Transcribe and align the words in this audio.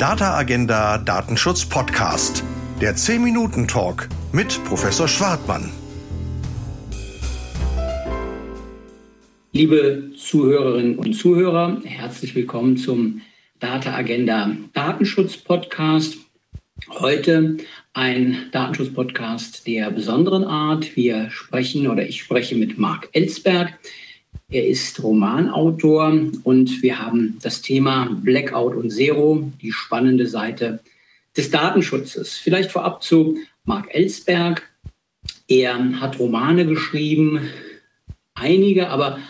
Data 0.00 0.34
Agenda 0.34 0.96
Datenschutz 0.96 1.66
Podcast. 1.66 2.42
Der 2.80 2.96
10-Minuten-Talk 2.96 4.08
mit 4.32 4.58
Professor 4.64 5.06
Schwartmann. 5.06 5.70
Liebe 9.52 10.12
Zuhörerinnen 10.16 10.96
und 10.96 11.12
Zuhörer, 11.12 11.82
herzlich 11.84 12.34
willkommen 12.34 12.78
zum 12.78 13.20
Data 13.58 13.94
Agenda 13.94 14.56
Datenschutz 14.72 15.36
Podcast. 15.36 16.16
Heute 16.88 17.58
ein 17.92 18.48
Datenschutz-Podcast 18.52 19.66
der 19.66 19.90
besonderen 19.90 20.44
Art. 20.44 20.96
Wir 20.96 21.28
sprechen 21.28 21.86
oder 21.88 22.08
ich 22.08 22.22
spreche 22.22 22.56
mit 22.56 22.78
Marc 22.78 23.10
Ellsberg. 23.12 23.78
Er 24.52 24.66
ist 24.66 25.00
Romanautor 25.00 26.12
und 26.42 26.82
wir 26.82 26.98
haben 26.98 27.38
das 27.40 27.62
Thema 27.62 28.08
Blackout 28.20 28.74
und 28.74 28.90
Zero, 28.90 29.48
die 29.62 29.70
spannende 29.70 30.26
Seite 30.26 30.80
des 31.36 31.52
Datenschutzes. 31.52 32.34
Vielleicht 32.34 32.72
vorab 32.72 33.00
zu 33.04 33.36
Marc 33.64 33.94
Ellsberg. 33.94 34.68
Er 35.46 36.00
hat 36.00 36.18
Romane 36.18 36.66
geschrieben, 36.66 37.48
einige, 38.34 38.88
aber 38.88 39.20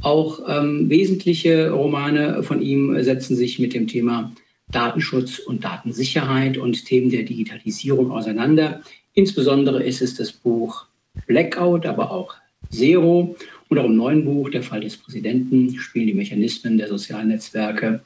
auch 0.00 0.40
ähm, 0.48 0.88
wesentliche 0.88 1.70
Romane 1.70 2.42
von 2.42 2.62
ihm 2.62 3.02
setzen 3.02 3.36
sich 3.36 3.58
mit 3.58 3.74
dem 3.74 3.88
Thema 3.88 4.32
Datenschutz 4.70 5.38
und 5.38 5.64
Datensicherheit 5.64 6.56
und 6.56 6.86
Themen 6.86 7.10
der 7.10 7.24
Digitalisierung 7.24 8.10
auseinander. 8.10 8.80
Insbesondere 9.12 9.82
ist 9.82 10.00
es 10.00 10.14
das 10.14 10.32
Buch 10.32 10.86
Blackout, 11.26 11.84
aber 11.84 12.10
auch 12.10 12.36
Zero. 12.70 13.36
Und 13.72 13.78
auch 13.78 13.86
im 13.86 13.96
neuen 13.96 14.26
Buch, 14.26 14.50
Der 14.50 14.62
Fall 14.62 14.80
des 14.80 14.98
Präsidenten, 14.98 15.78
spielen 15.78 16.06
die 16.06 16.12
Mechanismen 16.12 16.76
der 16.76 16.88
sozialen 16.88 17.28
Netzwerke 17.28 18.02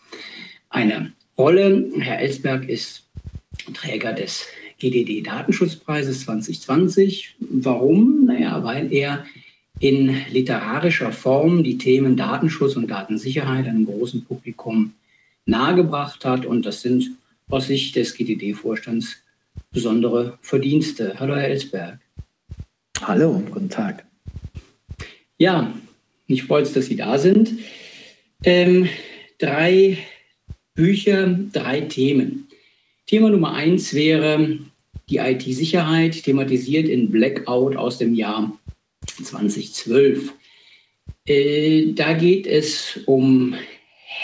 eine 0.71 1.11
Rolle. 1.37 1.91
Herr 1.99 2.21
Ellsberg 2.21 2.69
ist 2.69 3.03
Träger 3.75 4.13
des 4.13 4.47
GDD 4.79 5.23
Datenschutzpreises 5.23 6.21
2020. 6.21 7.35
Warum? 7.41 8.27
Naja, 8.27 8.63
weil 8.63 8.93
er 8.93 9.27
in 9.81 10.17
literarischer 10.31 11.11
Form 11.11 11.65
die 11.65 11.79
Themen 11.79 12.17
Datenschutz 12.17 12.77
und 12.77 12.89
Datensicherheit 12.89 13.67
einem 13.67 13.87
großen 13.87 14.25
Publikum 14.25 14.93
nahegebracht 15.47 16.25
hat. 16.25 16.47
Und 16.47 16.65
das 16.65 16.83
sind 16.83 17.11
aus 17.51 17.67
Sicht 17.67 17.97
des 17.97 18.15
GDD-Vorstands 18.15 19.17
besondere 19.73 20.39
Verdienste. 20.43 21.17
Hallo, 21.19 21.35
Herr 21.35 21.49
Ellsberg. 21.49 21.99
Hallo, 23.03 23.43
guten 23.51 23.69
Tag. 23.69 24.07
Ja, 25.39 25.75
ich 26.27 26.45
freue 26.45 26.63
mich, 26.63 26.73
dass 26.73 26.87
Sie 26.87 26.97
da 26.97 27.19
sind. 27.19 27.53
Ähm, 28.43 28.89
drei 29.39 29.99
Bücher, 30.75 31.39
drei 31.53 31.83
Themen. 31.83 32.49
Thema 33.07 33.31
Nummer 33.31 33.55
eins 33.55 33.95
wäre 33.95 34.59
die 35.09 35.19
IT-Sicherheit, 35.19 36.23
thematisiert 36.25 36.89
in 36.89 37.11
Blackout 37.11 37.77
aus 37.77 37.99
dem 37.99 38.15
Jahr 38.15 38.59
2012. 39.23 40.33
Äh, 41.27 41.93
da 41.93 42.15
geht 42.15 42.47
es 42.47 43.01
um 43.07 43.55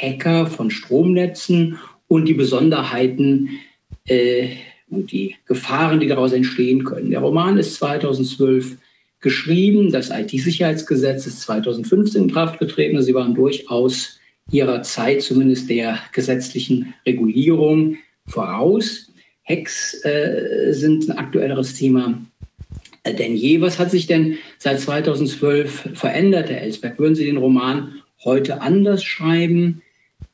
Hacker 0.00 0.46
von 0.46 0.70
Stromnetzen 0.70 1.78
und 2.08 2.26
die 2.26 2.34
Besonderheiten 2.34 3.60
äh, 4.06 4.48
und 4.88 5.12
die 5.12 5.36
Gefahren, 5.46 6.00
die 6.00 6.08
daraus 6.08 6.32
entstehen 6.32 6.84
können. 6.84 7.10
Der 7.10 7.20
Roman 7.20 7.58
ist 7.58 7.74
2012 7.76 8.78
geschrieben, 9.22 9.90
das 9.92 10.10
IT-Sicherheitsgesetz 10.10 11.26
ist 11.26 11.40
2015 11.42 12.24
in 12.24 12.32
Kraft 12.32 12.58
getreten. 12.58 13.00
Sie 13.02 13.14
waren 13.14 13.34
durchaus 13.34 14.18
ihrer 14.50 14.82
Zeit, 14.82 15.22
zumindest 15.22 15.70
der 15.70 15.98
gesetzlichen 16.12 16.94
Regulierung, 17.06 17.96
voraus. 18.26 19.10
Hacks 19.44 20.04
äh, 20.04 20.72
sind 20.72 21.08
ein 21.08 21.18
aktuelleres 21.18 21.74
Thema 21.74 22.18
denn 23.04 23.36
je. 23.36 23.60
Was 23.60 23.78
hat 23.78 23.90
sich 23.90 24.06
denn 24.06 24.38
seit 24.58 24.80
2012 24.80 25.90
verändert, 25.94 26.50
Herr 26.50 26.60
Ellsberg? 26.60 26.98
Würden 26.98 27.14
Sie 27.14 27.24
den 27.24 27.36
Roman 27.36 28.02
heute 28.24 28.60
anders 28.60 29.02
schreiben? 29.02 29.82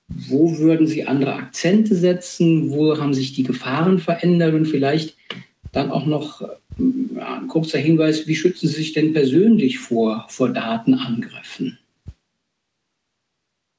Wo 0.09 0.59
würden 0.59 0.87
Sie 0.87 1.07
andere 1.07 1.35
Akzente 1.35 1.95
setzen? 1.95 2.71
Wo 2.71 2.99
haben 2.99 3.15
sich 3.15 3.33
die 3.35 3.43
Gefahren 3.43 3.99
verändert? 3.99 4.55
Und 4.55 4.67
vielleicht 4.67 5.17
dann 5.73 5.91
auch 5.91 6.07
noch 6.07 6.43
ja, 6.43 7.39
ein 7.41 7.49
kurzer 7.49 7.79
Hinweis, 7.79 8.27
wie 8.27 8.37
schützen 8.37 8.69
Sie 8.69 8.75
sich 8.75 8.93
denn 8.93 9.13
persönlich 9.13 9.79
vor, 9.79 10.27
vor 10.29 10.49
Datenangriffen? 10.51 11.79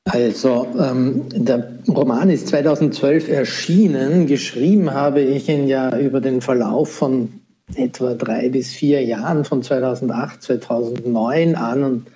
Also, 0.06 0.68
ähm, 0.80 1.26
der 1.30 1.80
Roman 1.88 2.30
ist 2.30 2.48
2012 2.48 3.30
erschienen. 3.30 4.26
Geschrieben 4.26 4.92
habe 4.92 5.22
ich 5.22 5.48
ihn 5.50 5.68
ja 5.68 5.98
über 6.00 6.20
den 6.20 6.42
Verlauf 6.42 6.92
von 6.92 7.42
etwa 7.76 8.16
drei 8.16 8.50
bis 8.50 8.72
vier 8.72 9.04
Jahren, 9.04 9.46
von 9.46 9.62
2008, 9.62 10.42
2009 10.42 11.56
an 11.56 11.84
und 11.84 12.08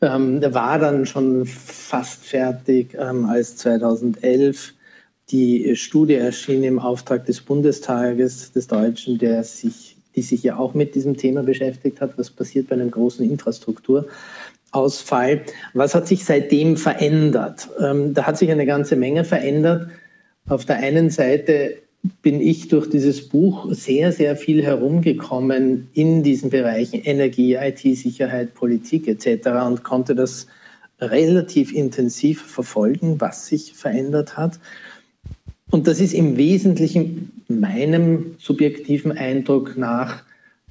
ähm, 0.00 0.42
war 0.54 0.78
dann 0.78 1.04
schon 1.04 1.44
fast 1.44 2.24
fertig, 2.24 2.96
ähm, 2.98 3.26
als 3.26 3.56
2011 3.58 4.74
die 5.30 5.76
Studie 5.76 6.14
erschien 6.14 6.64
im 6.64 6.78
Auftrag 6.78 7.26
des 7.26 7.40
Bundestages 7.40 8.52
des 8.52 8.66
Deutschen, 8.66 9.18
der 9.18 9.44
sich, 9.44 9.96
die 10.14 10.22
sich 10.22 10.42
ja 10.42 10.56
auch 10.56 10.74
mit 10.74 10.94
diesem 10.94 11.16
Thema 11.16 11.42
beschäftigt 11.42 12.00
hat, 12.00 12.18
was 12.18 12.30
passiert 12.30 12.68
bei 12.68 12.74
einem 12.74 12.90
großen 12.90 13.28
Infrastrukturausfall. 13.28 15.42
Was 15.72 15.94
hat 15.94 16.08
sich 16.08 16.24
seitdem 16.24 16.76
verändert? 16.76 17.68
Ähm, 17.80 18.12
da 18.12 18.26
hat 18.26 18.38
sich 18.38 18.50
eine 18.50 18.66
ganze 18.66 18.96
Menge 18.96 19.24
verändert. 19.24 19.88
Auf 20.46 20.66
der 20.66 20.76
einen 20.76 21.08
Seite 21.08 21.78
bin 22.22 22.40
ich 22.40 22.68
durch 22.68 22.90
dieses 22.90 23.28
Buch 23.28 23.72
sehr, 23.72 24.12
sehr 24.12 24.36
viel 24.36 24.62
herumgekommen 24.62 25.88
in 25.94 26.22
diesen 26.22 26.50
Bereichen 26.50 27.00
Energie, 27.00 27.54
IT-Sicherheit, 27.54 28.54
Politik 28.54 29.08
etc. 29.08 29.48
und 29.66 29.84
konnte 29.84 30.14
das 30.14 30.46
relativ 31.00 31.72
intensiv 31.72 32.42
verfolgen, 32.42 33.20
was 33.20 33.46
sich 33.46 33.72
verändert 33.72 34.36
hat. 34.36 34.58
Und 35.74 35.88
das 35.88 35.98
ist 35.98 36.14
im 36.14 36.36
Wesentlichen 36.36 37.32
meinem 37.48 38.36
subjektiven 38.38 39.10
Eindruck 39.10 39.76
nach, 39.76 40.22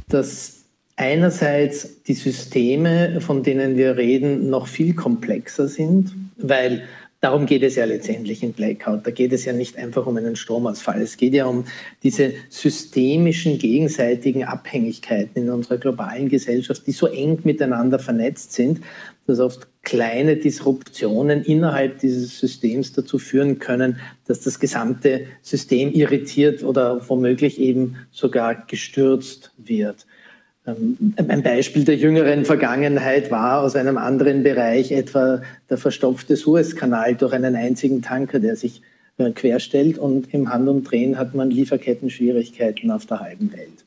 dass 0.08 0.64
einerseits 0.96 2.04
die 2.04 2.14
Systeme, 2.14 3.20
von 3.20 3.44
denen 3.44 3.76
wir 3.76 3.98
reden, 3.98 4.50
noch 4.50 4.66
viel 4.66 4.94
komplexer 4.94 5.68
sind, 5.68 6.16
weil 6.38 6.84
Darum 7.20 7.46
geht 7.46 7.64
es 7.64 7.76
ja 7.76 7.86
letztendlich 7.86 8.44
in 8.44 8.52
Blackout. 8.52 9.08
Da 9.08 9.12
geht 9.12 9.32
es 9.32 9.46
ja 9.46 9.54
nicht 9.54 9.78
einfach 9.78 10.06
um 10.06 10.18
einen 10.18 10.36
Stromausfall. 10.36 11.02
Es 11.02 11.16
geht 11.16 11.34
ja 11.34 11.46
um 11.46 11.64
diese 12.04 12.34
systemischen 12.50 13.58
gegenseitigen 13.60 14.44
Abhängigkeiten 14.44 15.44
in 15.44 15.50
unserer 15.50 15.78
globalen 15.78 16.28
Gesellschaft, 16.28 16.86
die 16.86 16.92
so 16.92 17.08
eng 17.08 17.40
miteinander 17.46 17.98
vernetzt 17.98 18.52
sind, 18.52 18.82
dass 19.26 19.40
oft 19.40 19.70
kleine 19.84 20.38
Disruptionen 20.38 21.44
innerhalb 21.44 22.00
dieses 22.00 22.40
Systems 22.40 22.94
dazu 22.94 23.20
führen 23.20 23.60
können, 23.60 24.00
dass 24.26 24.40
das 24.42 24.60
gesamte 24.60 25.26
System 25.42 25.92
irritiert 25.92 26.64
oder 26.64 27.08
womöglich 27.10 27.60
eben 27.60 27.98
sogar 28.12 28.66
gestürzt 28.66 29.52
wird. 29.58 30.08
Ähm, 30.66 31.14
ein 31.28 31.44
Beispiel 31.44 31.84
der 31.84 31.98
jüngeren 31.98 32.46
Vergangenheit 32.46 33.30
war 33.30 33.62
aus 33.62 33.76
einem 33.76 33.98
anderen 33.98 34.44
Bereich 34.44 34.92
etwa 34.92 35.42
der 35.70 35.78
verstopfte 35.78 36.38
Suezkanal 36.38 37.16
durch 37.16 37.34
einen 37.34 37.56
einzigen 37.56 38.02
Tanker, 38.02 38.40
der 38.40 38.56
sich 38.56 38.82
äh, 39.18 39.32
querstellt 39.32 39.98
und 39.98 40.34
im 40.34 40.52
Handumdrehen 40.52 41.18
hat 41.18 41.36
man 41.36 41.52
Lieferketten-Schwierigkeiten 41.52 42.90
auf 42.90 43.06
der 43.06 43.20
halben 43.20 43.52
Welt. 43.52 43.83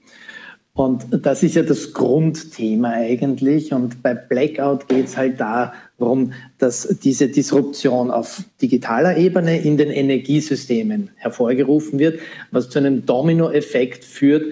Und 0.77 1.07
das 1.25 1.43
ist 1.43 1.55
ja 1.55 1.63
das 1.63 1.95
Grundthema 1.95 2.91
eigentlich. 2.91 3.73
Und 3.73 4.03
bei 4.03 4.13
Blackout 4.13 4.89
geht 4.89 5.07
es 5.07 5.17
halt 5.17 5.41
darum, 5.41 6.35
dass 6.59 6.99
diese 7.03 7.29
Disruption 7.29 8.11
auf 8.11 8.45
digitaler 8.61 9.17
Ebene 9.17 9.59
in 9.59 9.79
den 9.79 9.89
Energiesystemen 9.89 11.09
hervorgerufen 11.17 11.99
wird, 11.99 12.21
was 12.51 12.69
zu 12.69 12.79
einem 12.79 13.07
Dominoeffekt 13.07 14.05
führt, 14.05 14.45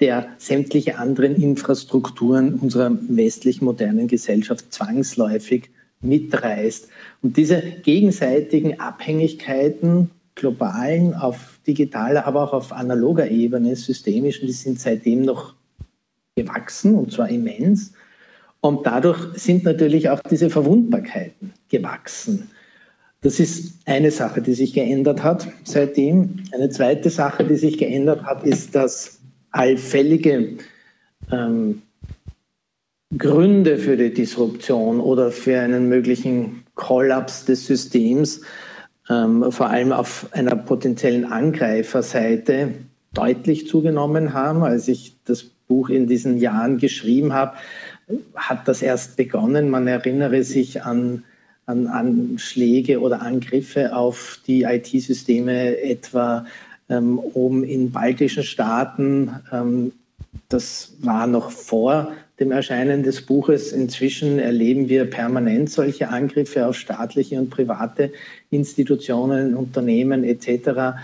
der 0.00 0.28
sämtliche 0.36 0.98
anderen 0.98 1.34
Infrastrukturen 1.34 2.56
unserer 2.56 2.98
westlich 3.08 3.62
modernen 3.62 4.06
Gesellschaft 4.06 4.74
zwangsläufig 4.74 5.70
mitreißt. 6.02 6.88
Und 7.22 7.38
diese 7.38 7.62
gegenseitigen 7.82 8.80
Abhängigkeiten, 8.80 10.10
globalen, 10.34 11.14
auf 11.14 11.58
digitaler, 11.66 12.26
aber 12.26 12.44
auch 12.44 12.52
auf 12.52 12.72
analoger 12.72 13.30
Ebene, 13.30 13.76
systemischen, 13.76 14.46
die 14.46 14.52
sind 14.52 14.78
seitdem 14.78 15.22
noch 15.22 15.54
gewachsen 16.42 16.94
und 16.94 17.12
zwar 17.12 17.28
immens. 17.28 17.92
Und 18.60 18.86
dadurch 18.86 19.18
sind 19.34 19.64
natürlich 19.64 20.10
auch 20.10 20.20
diese 20.20 20.50
Verwundbarkeiten 20.50 21.52
gewachsen. 21.68 22.50
Das 23.22 23.38
ist 23.38 23.78
eine 23.86 24.10
Sache, 24.10 24.40
die 24.40 24.54
sich 24.54 24.72
geändert 24.72 25.22
hat 25.22 25.46
seitdem. 25.64 26.36
Eine 26.52 26.70
zweite 26.70 27.10
Sache, 27.10 27.44
die 27.44 27.56
sich 27.56 27.78
geändert 27.78 28.22
hat, 28.24 28.44
ist, 28.44 28.74
dass 28.74 29.20
allfällige 29.50 30.56
ähm, 31.30 31.82
Gründe 33.16 33.78
für 33.78 33.96
die 33.96 34.14
Disruption 34.14 35.00
oder 35.00 35.30
für 35.30 35.58
einen 35.60 35.88
möglichen 35.88 36.64
Kollaps 36.74 37.44
des 37.44 37.66
Systems 37.66 38.42
ähm, 39.10 39.50
vor 39.50 39.68
allem 39.68 39.92
auf 39.92 40.28
einer 40.30 40.56
potenziellen 40.56 41.24
Angreiferseite 41.24 42.74
deutlich 43.12 43.66
zugenommen 43.66 44.32
haben. 44.32 44.62
Als 44.62 44.88
ich 44.88 45.16
das 45.24 45.50
Buch 45.70 45.88
in 45.88 46.08
diesen 46.08 46.38
Jahren 46.38 46.78
geschrieben 46.78 47.32
habe, 47.32 47.52
hat 48.34 48.66
das 48.66 48.82
erst 48.82 49.16
begonnen. 49.16 49.70
Man 49.70 49.86
erinnere 49.86 50.42
sich 50.42 50.82
an, 50.82 51.22
an 51.66 51.86
Anschläge 51.86 53.00
oder 53.00 53.22
Angriffe 53.22 53.94
auf 53.94 54.40
die 54.48 54.64
IT-Systeme 54.64 55.80
etwa 55.80 56.44
ähm, 56.88 57.20
oben 57.20 57.62
in 57.62 57.92
baltischen 57.92 58.42
Staaten. 58.42 59.30
Ähm, 59.52 59.92
das 60.48 60.94
war 61.00 61.28
noch 61.28 61.52
vor 61.52 62.12
dem 62.40 62.50
Erscheinen 62.50 63.04
des 63.04 63.22
Buches. 63.22 63.70
Inzwischen 63.70 64.40
erleben 64.40 64.88
wir 64.88 65.04
permanent 65.04 65.70
solche 65.70 66.08
Angriffe 66.08 66.66
auf 66.66 66.76
staatliche 66.76 67.38
und 67.38 67.50
private 67.50 68.10
Institutionen, 68.50 69.54
Unternehmen 69.54 70.24
etc., 70.24 70.98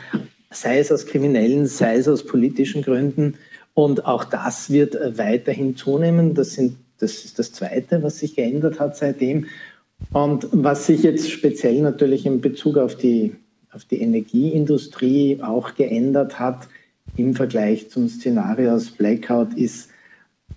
sei 0.50 0.78
es 0.78 0.90
aus 0.90 1.06
kriminellen, 1.06 1.66
sei 1.66 1.96
es 1.96 2.08
aus 2.08 2.24
politischen 2.24 2.82
Gründen. 2.82 3.34
Und 3.76 4.06
auch 4.06 4.24
das 4.24 4.70
wird 4.70 4.96
weiterhin 5.18 5.76
zunehmen. 5.76 6.32
Das, 6.32 6.54
sind, 6.54 6.78
das 6.96 7.26
ist 7.26 7.38
das 7.38 7.52
Zweite, 7.52 8.02
was 8.02 8.20
sich 8.20 8.34
geändert 8.34 8.80
hat 8.80 8.96
seitdem. 8.96 9.48
Und 10.14 10.48
was 10.50 10.86
sich 10.86 11.02
jetzt 11.02 11.30
speziell 11.30 11.82
natürlich 11.82 12.24
in 12.24 12.40
Bezug 12.40 12.78
auf 12.78 12.96
die, 12.96 13.36
auf 13.72 13.84
die 13.84 14.00
Energieindustrie 14.00 15.42
auch 15.42 15.74
geändert 15.74 16.38
hat 16.40 16.68
im 17.18 17.34
Vergleich 17.34 17.90
zum 17.90 18.08
Szenario 18.08 18.72
aus 18.72 18.92
Blackout, 18.92 19.52
ist 19.52 19.90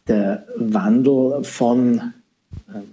der 0.07 0.47
Wandel 0.55 1.43
von 1.43 2.13
ähm, 2.73 2.83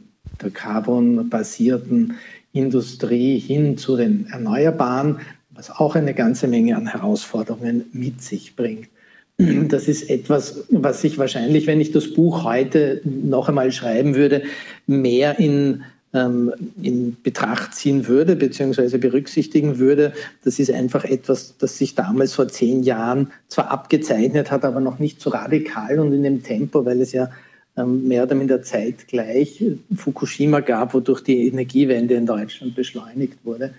der 0.43 0.51
carbon-basierten 0.51 2.15
Industrie 2.53 3.39
hin 3.39 3.79
zu 3.79 3.97
den 3.97 4.27
Erneuerbaren, 4.27 5.21
was 5.51 5.71
auch 5.71 5.95
eine 5.95 6.15
ganze 6.15 6.49
Menge 6.49 6.77
an 6.77 6.89
Herausforderungen 6.89 7.85
mit 7.93 8.23
sich 8.23 8.57
bringt. 8.57 8.89
Das 9.69 9.89
ist 9.89 10.09
etwas, 10.09 10.65
was 10.71 11.05
ich 11.05 11.19
wahrscheinlich, 11.19 11.67
wenn 11.67 11.81
ich 11.81 11.93
das 11.93 12.13
Buch 12.15 12.45
heute 12.45 13.01
noch 13.05 13.49
einmal 13.49 13.73
schreiben 13.73 14.15
würde, 14.15 14.43
mehr 14.87 15.39
in 15.39 15.83
ähm, 16.17 16.53
in 16.83 17.17
Betracht 17.23 17.75
ziehen 17.75 18.09
würde, 18.09 18.37
beziehungsweise 18.37 18.99
berücksichtigen 18.99 19.79
würde. 19.79 20.13
Das 20.45 20.59
ist 20.59 20.71
einfach 20.71 21.05
etwas, 21.05 21.57
das 21.59 21.79
sich 21.79 21.95
damals 21.95 22.35
vor 22.35 22.49
zehn 22.49 22.83
Jahren 22.83 23.33
zwar 23.49 23.71
abgezeichnet 23.71 24.51
hat, 24.51 24.65
aber 24.65 24.81
noch 24.81 24.99
nicht 24.99 25.21
so 25.21 25.31
radikal 25.31 25.99
und 25.99 26.13
in 26.13 26.23
dem 26.23 26.43
Tempo, 26.43 26.85
weil 26.85 27.01
es 27.01 27.13
ja 27.13 27.31
ähm, 27.77 28.09
mehr 28.09 28.23
oder 28.23 28.35
minder 28.35 28.63
zeitgleich 28.63 29.63
Fukushima 29.95 30.61
gab, 30.61 30.95
wodurch 30.95 31.23
die 31.23 31.47
Energiewende 31.47 32.15
in 32.15 32.27
Deutschland 32.27 32.75
beschleunigt 32.75 33.39
wurde. 33.45 33.75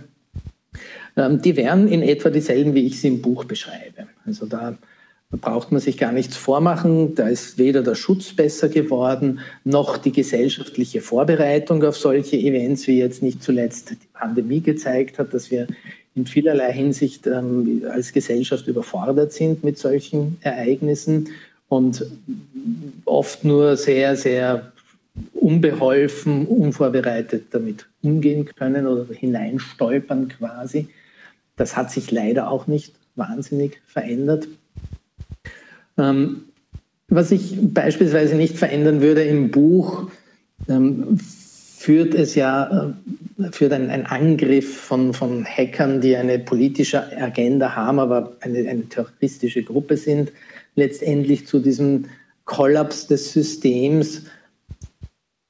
ähm, 1.16 1.42
die 1.42 1.56
wären 1.56 1.88
in 1.88 2.02
etwa 2.02 2.30
dieselben, 2.30 2.74
wie 2.74 2.86
ich 2.86 3.00
sie 3.00 3.08
im 3.08 3.22
Buch 3.22 3.44
beschreibe. 3.44 4.06
Also 4.24 4.46
da 4.46 4.78
braucht 5.30 5.72
man 5.72 5.80
sich 5.80 5.98
gar 5.98 6.12
nichts 6.12 6.36
vormachen. 6.36 7.14
Da 7.14 7.28
ist 7.28 7.58
weder 7.58 7.82
der 7.82 7.94
Schutz 7.94 8.32
besser 8.32 8.68
geworden, 8.68 9.40
noch 9.64 9.98
die 9.98 10.12
gesellschaftliche 10.12 11.00
Vorbereitung 11.00 11.84
auf 11.84 11.96
solche 11.96 12.36
Events, 12.36 12.86
wie 12.86 12.98
jetzt 12.98 13.22
nicht 13.22 13.42
zuletzt 13.42 13.90
die 13.90 14.08
Pandemie 14.14 14.60
gezeigt 14.60 15.18
hat, 15.18 15.34
dass 15.34 15.50
wir 15.50 15.66
in 16.14 16.26
vielerlei 16.26 16.72
Hinsicht 16.72 17.26
ähm, 17.26 17.82
als 17.90 18.12
Gesellschaft 18.12 18.66
überfordert 18.66 19.32
sind 19.32 19.62
mit 19.62 19.78
solchen 19.78 20.38
Ereignissen 20.40 21.28
und 21.68 22.04
oft 23.04 23.44
nur 23.44 23.76
sehr, 23.76 24.16
sehr 24.16 24.72
unbeholfen, 25.34 26.46
unvorbereitet 26.46 27.46
damit 27.50 27.86
umgehen 28.02 28.46
können 28.46 28.86
oder 28.86 29.12
hineinstolpern 29.12 30.28
quasi. 30.28 30.88
Das 31.56 31.76
hat 31.76 31.90
sich 31.90 32.10
leider 32.10 32.50
auch 32.50 32.66
nicht 32.66 32.94
wahnsinnig 33.14 33.80
verändert. 33.86 34.48
Ähm, 35.98 36.44
was 37.08 37.30
ich 37.30 37.56
beispielsweise 37.60 38.36
nicht 38.36 38.56
verändern 38.56 39.00
würde 39.00 39.22
im 39.22 39.50
Buch, 39.50 40.10
ähm, 40.68 41.18
führt 41.18 42.14
es 42.14 42.34
ja, 42.34 42.92
äh, 43.38 43.52
führt 43.52 43.72
ein, 43.72 43.88
ein, 43.88 44.04
Angriff 44.06 44.78
von, 44.78 45.14
von 45.14 45.44
Hackern, 45.44 46.00
die 46.00 46.16
eine 46.16 46.38
politische 46.38 47.04
Agenda 47.16 47.74
haben, 47.74 47.98
aber 47.98 48.36
eine, 48.40 48.68
eine 48.68 48.88
terroristische 48.88 49.62
Gruppe 49.62 49.96
sind, 49.96 50.32
letztendlich 50.74 51.46
zu 51.46 51.60
diesem 51.60 52.06
Kollaps 52.44 53.06
des 53.06 53.32
Systems, 53.32 54.24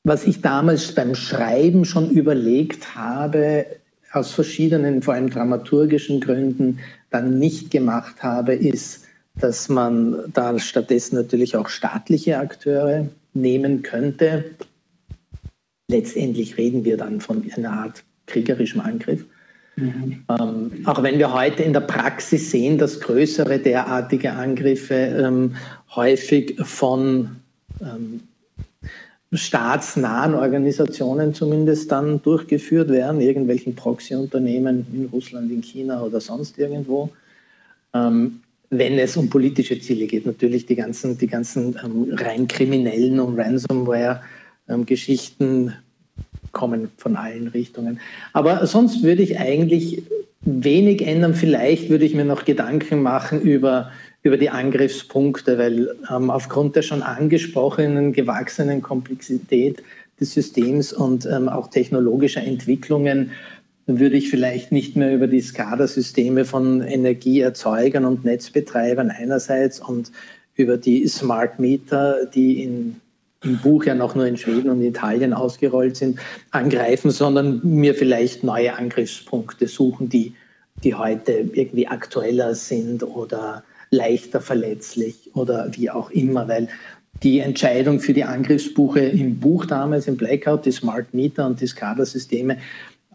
was 0.05 0.27
ich 0.27 0.41
damals 0.41 0.95
beim 0.95 1.15
Schreiben 1.15 1.85
schon 1.85 2.11
überlegt 2.11 2.95
habe, 2.95 3.67
aus 4.13 4.33
verschiedenen, 4.33 5.03
vor 5.03 5.15
allem 5.15 5.31
dramaturgischen 5.31 6.21
Gründen, 6.21 6.79
dann 7.11 7.39
nicht 7.39 7.71
gemacht 7.71 8.23
habe, 8.23 8.55
ist, 8.55 9.08
dass 9.41 9.69
man 9.69 10.31
da 10.33 10.59
stattdessen 10.59 11.17
natürlich 11.17 11.57
auch 11.57 11.69
staatliche 11.69 12.39
Akteure 12.39 13.09
nehmen 13.35 13.83
könnte. 13.83 14.45
Letztendlich 15.89 16.59
reden 16.59 16.85
wir 16.85 16.97
dann 16.97 17.21
von 17.21 17.45
einer 17.57 17.73
Art 17.73 18.05
kriegerischem 18.27 18.81
Angriff. 18.81 19.25
Mhm. 19.77 20.25
Ähm, 20.29 20.71
auch 20.85 21.03
wenn 21.03 21.19
wir 21.19 21.33
heute 21.33 21.63
in 21.63 21.73
der 21.73 21.81
Praxis 21.81 22.51
sehen, 22.51 22.79
dass 22.79 23.01
größere 23.01 23.59
derartige 23.59 24.33
Angriffe 24.33 24.95
ähm, 24.95 25.57
häufig 25.95 26.59
von 26.63 27.37
ähm, 27.81 28.21
staatsnahen 29.33 30.35
Organisationen 30.35 31.35
zumindest 31.35 31.93
dann 31.93 32.23
durchgeführt 32.23 32.89
werden, 32.89 33.21
irgendwelchen 33.21 33.75
Proxy-Unternehmen 33.75 34.87
in 34.93 35.07
Russland, 35.13 35.51
in 35.53 35.63
China 35.63 36.03
oder 36.03 36.21
sonst 36.21 36.59
irgendwo. 36.59 37.11
Ähm, 37.95 38.41
wenn 38.71 38.99
es 38.99 39.17
um 39.17 39.31
politische 39.31 39.81
Ziele 39.81 40.07
geht, 40.07 40.27
natürlich 40.27 40.67
die 40.67 40.77
ganzen, 40.77 41.17
die 41.17 41.27
ganzen 41.27 41.75
ähm, 41.83 42.13
rein 42.13 42.47
kriminellen 42.49 43.19
und 43.21 43.39
Ransomware-Geschichten 43.39 45.73
kommen 46.53 46.91
von 46.97 47.17
allen 47.17 47.49
Richtungen. 47.49 48.01
Aber 48.33 48.67
sonst 48.67 49.03
würde 49.03 49.23
ich 49.23 49.39
eigentlich 49.39 50.03
wenig 50.43 51.07
ändern. 51.07 51.35
Vielleicht 51.35 51.91
würde 51.91 52.05
ich 52.05 52.15
mir 52.15 52.25
noch 52.25 52.45
Gedanken 52.45 53.03
machen 53.03 53.41
über, 53.41 53.91
über 54.23 54.37
die 54.37 54.51
Angriffspunkte, 54.51 55.59
weil 55.59 55.97
ähm, 56.11 56.31
aufgrund 56.31 56.77
der 56.77 56.83
schon 56.83 57.03
angesprochenen 57.03 58.13
gewachsenen 58.13 58.83
Komplexität 58.83 59.83
des 60.21 60.35
Systems 60.35 60.93
und 60.93 61.27
ähm, 61.27 61.49
auch 61.49 61.69
technologischer 61.69 62.43
Entwicklungen 62.43 63.31
würde 63.89 64.17
ich 64.17 64.29
vielleicht 64.29 64.71
nicht 64.71 64.97
mehr 64.97 65.15
über 65.15 65.27
die 65.27 65.41
SCADA-Systeme 65.41 66.45
von 66.45 66.83
Energieerzeugern 66.83 68.05
und 68.05 68.25
Netzbetreibern 68.25 69.11
einerseits 69.11 69.81
und 69.81 70.13
über 70.55 70.77
die 70.77 71.09
Smart 71.09 71.59
Meter, 71.59 72.27
die 72.27 72.63
in 72.63 73.01
im 73.45 73.59
Buch 73.59 73.85
ja 73.85 73.95
noch 73.95 74.15
nur 74.15 74.27
in 74.27 74.37
Schweden 74.37 74.71
und 74.71 74.83
Italien 74.83 75.33
ausgerollt 75.33 75.97
sind, 75.97 76.19
angreifen, 76.51 77.11
sondern 77.11 77.61
mir 77.63 77.95
vielleicht 77.95 78.43
neue 78.43 78.77
Angriffspunkte 78.77 79.69
suchen, 79.69 80.09
die, 80.09 80.35
die 80.83 80.95
heute 80.95 81.49
irgendwie 81.53 81.87
aktueller 81.87 82.55
sind 82.55 83.03
oder 83.03 83.63
leichter 83.91 84.41
verletzlich 84.41 85.31
oder 85.35 85.69
wie 85.73 85.91
auch 85.91 86.11
immer, 86.11 86.49
weil 86.49 86.69
die 87.23 87.39
Entscheidung 87.39 88.01
für 88.01 88.13
die 88.13 88.25
Angriffsbuche 88.25 89.01
im 89.01 89.39
Buch 89.39 89.67
damals, 89.67 90.07
im 90.09 90.17
Blackout, 90.17 90.67
die 90.67 90.73
Smart 90.73 91.15
Meter 91.15 91.47
und 91.47 91.61
die 91.61 91.67
SCADA-Systeme, 91.67 92.59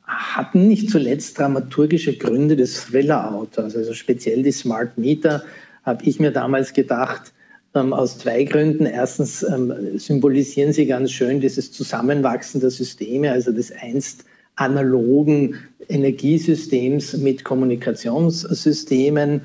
hatten 0.06 0.68
nicht 0.68 0.90
zuletzt 0.90 1.40
dramaturgische 1.40 2.18
Gründe 2.18 2.56
des 2.56 2.86
Thriller-Autors. 2.86 3.76
Also 3.76 3.94
speziell 3.94 4.44
die 4.44 4.52
Smart 4.52 4.98
Meter 4.98 5.44
habe 5.84 6.04
ich 6.06 6.20
mir 6.20 6.32
damals 6.32 6.74
gedacht, 6.74 7.34
ähm, 7.76 7.94
aus 7.94 8.18
zwei 8.18 8.44
Gründen. 8.44 8.86
Erstens 8.86 9.44
ähm, 9.44 9.98
symbolisieren 9.98 10.74
sie 10.74 10.86
ganz 10.86 11.12
schön 11.12 11.40
dieses 11.40 11.72
Zusammenwachsen 11.72 12.62
der 12.62 12.70
Systeme, 12.70 13.32
also 13.32 13.52
des 13.52 13.72
einst 13.72 14.26
analogen 14.56 15.56
Energiesystems 15.90 17.18
mit 17.18 17.44
Kommunikationssystemen. 17.44 19.42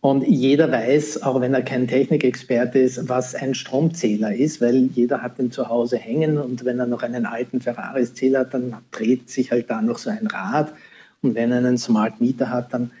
Und 0.00 0.22
jeder 0.28 0.70
weiß, 0.70 1.22
auch 1.24 1.40
wenn 1.40 1.54
er 1.54 1.62
kein 1.62 1.88
Technikexperte 1.88 2.78
ist, 2.78 3.08
was 3.08 3.34
ein 3.34 3.54
Stromzähler 3.54 4.32
ist, 4.34 4.60
weil 4.60 4.88
jeder 4.94 5.22
hat 5.22 5.40
ihn 5.40 5.50
zu 5.50 5.68
Hause 5.68 5.96
hängen 5.96 6.38
und 6.38 6.64
wenn 6.64 6.78
er 6.78 6.86
noch 6.86 7.02
einen 7.02 7.26
alten 7.26 7.60
Ferraris-Zähler 7.60 8.40
hat, 8.40 8.54
dann 8.54 8.76
dreht 8.92 9.28
sich 9.28 9.50
halt 9.50 9.68
da 9.70 9.82
noch 9.82 9.98
so 9.98 10.10
ein 10.10 10.28
Rad. 10.28 10.72
Und 11.20 11.34
wenn 11.34 11.50
er 11.50 11.58
einen 11.58 11.78
Smart 11.78 12.20
Meter 12.20 12.48
hat, 12.48 12.72
dann 12.72 12.92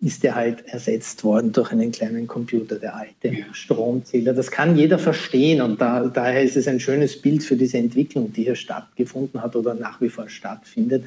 ist 0.00 0.22
der 0.22 0.36
halt 0.36 0.64
ersetzt 0.66 1.24
worden 1.24 1.52
durch 1.52 1.72
einen 1.72 1.90
kleinen 1.90 2.28
Computer, 2.28 2.76
der 2.76 2.94
alte 2.94 3.36
Stromzähler. 3.52 4.32
Das 4.32 4.50
kann 4.50 4.76
jeder 4.76 4.98
verstehen 4.98 5.60
und 5.60 5.80
da, 5.80 6.06
daher 6.06 6.42
ist 6.42 6.56
es 6.56 6.68
ein 6.68 6.78
schönes 6.78 7.20
Bild 7.20 7.42
für 7.42 7.56
diese 7.56 7.78
Entwicklung, 7.78 8.32
die 8.32 8.44
hier 8.44 8.54
stattgefunden 8.54 9.42
hat 9.42 9.56
oder 9.56 9.74
nach 9.74 10.00
wie 10.00 10.08
vor 10.08 10.28
stattfindet. 10.28 11.04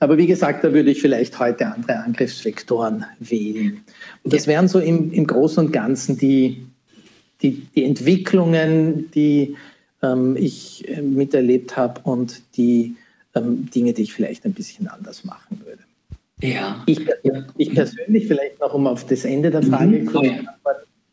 Aber 0.00 0.16
wie 0.16 0.26
gesagt, 0.26 0.64
da 0.64 0.72
würde 0.72 0.90
ich 0.90 1.00
vielleicht 1.00 1.38
heute 1.38 1.66
andere 1.66 1.98
Angriffsvektoren 2.04 3.04
wählen. 3.18 3.80
Und 4.22 4.32
das 4.32 4.46
wären 4.46 4.68
so 4.68 4.78
im, 4.78 5.12
im 5.12 5.26
Großen 5.26 5.66
und 5.66 5.72
Ganzen 5.72 6.16
die, 6.16 6.66
die, 7.42 7.66
die 7.74 7.84
Entwicklungen, 7.84 9.10
die 9.10 9.56
ähm, 10.02 10.36
ich 10.36 10.88
äh, 10.88 11.02
miterlebt 11.02 11.76
habe 11.76 12.00
und 12.04 12.42
die 12.56 12.94
ähm, 13.34 13.68
Dinge, 13.70 13.92
die 13.92 14.02
ich 14.02 14.12
vielleicht 14.12 14.44
ein 14.44 14.52
bisschen 14.52 14.88
anders 14.88 15.24
machen 15.24 15.60
würde. 15.64 15.82
Ja. 16.40 16.84
Ich, 16.86 17.00
ich 17.56 17.74
persönlich, 17.74 18.28
vielleicht 18.28 18.60
noch 18.60 18.72
um 18.74 18.86
auf 18.86 19.04
das 19.06 19.24
Ende 19.24 19.50
der 19.50 19.62
Frage 19.62 20.04
zu 20.04 20.12
kommen, 20.12 20.48
oh 20.64 20.70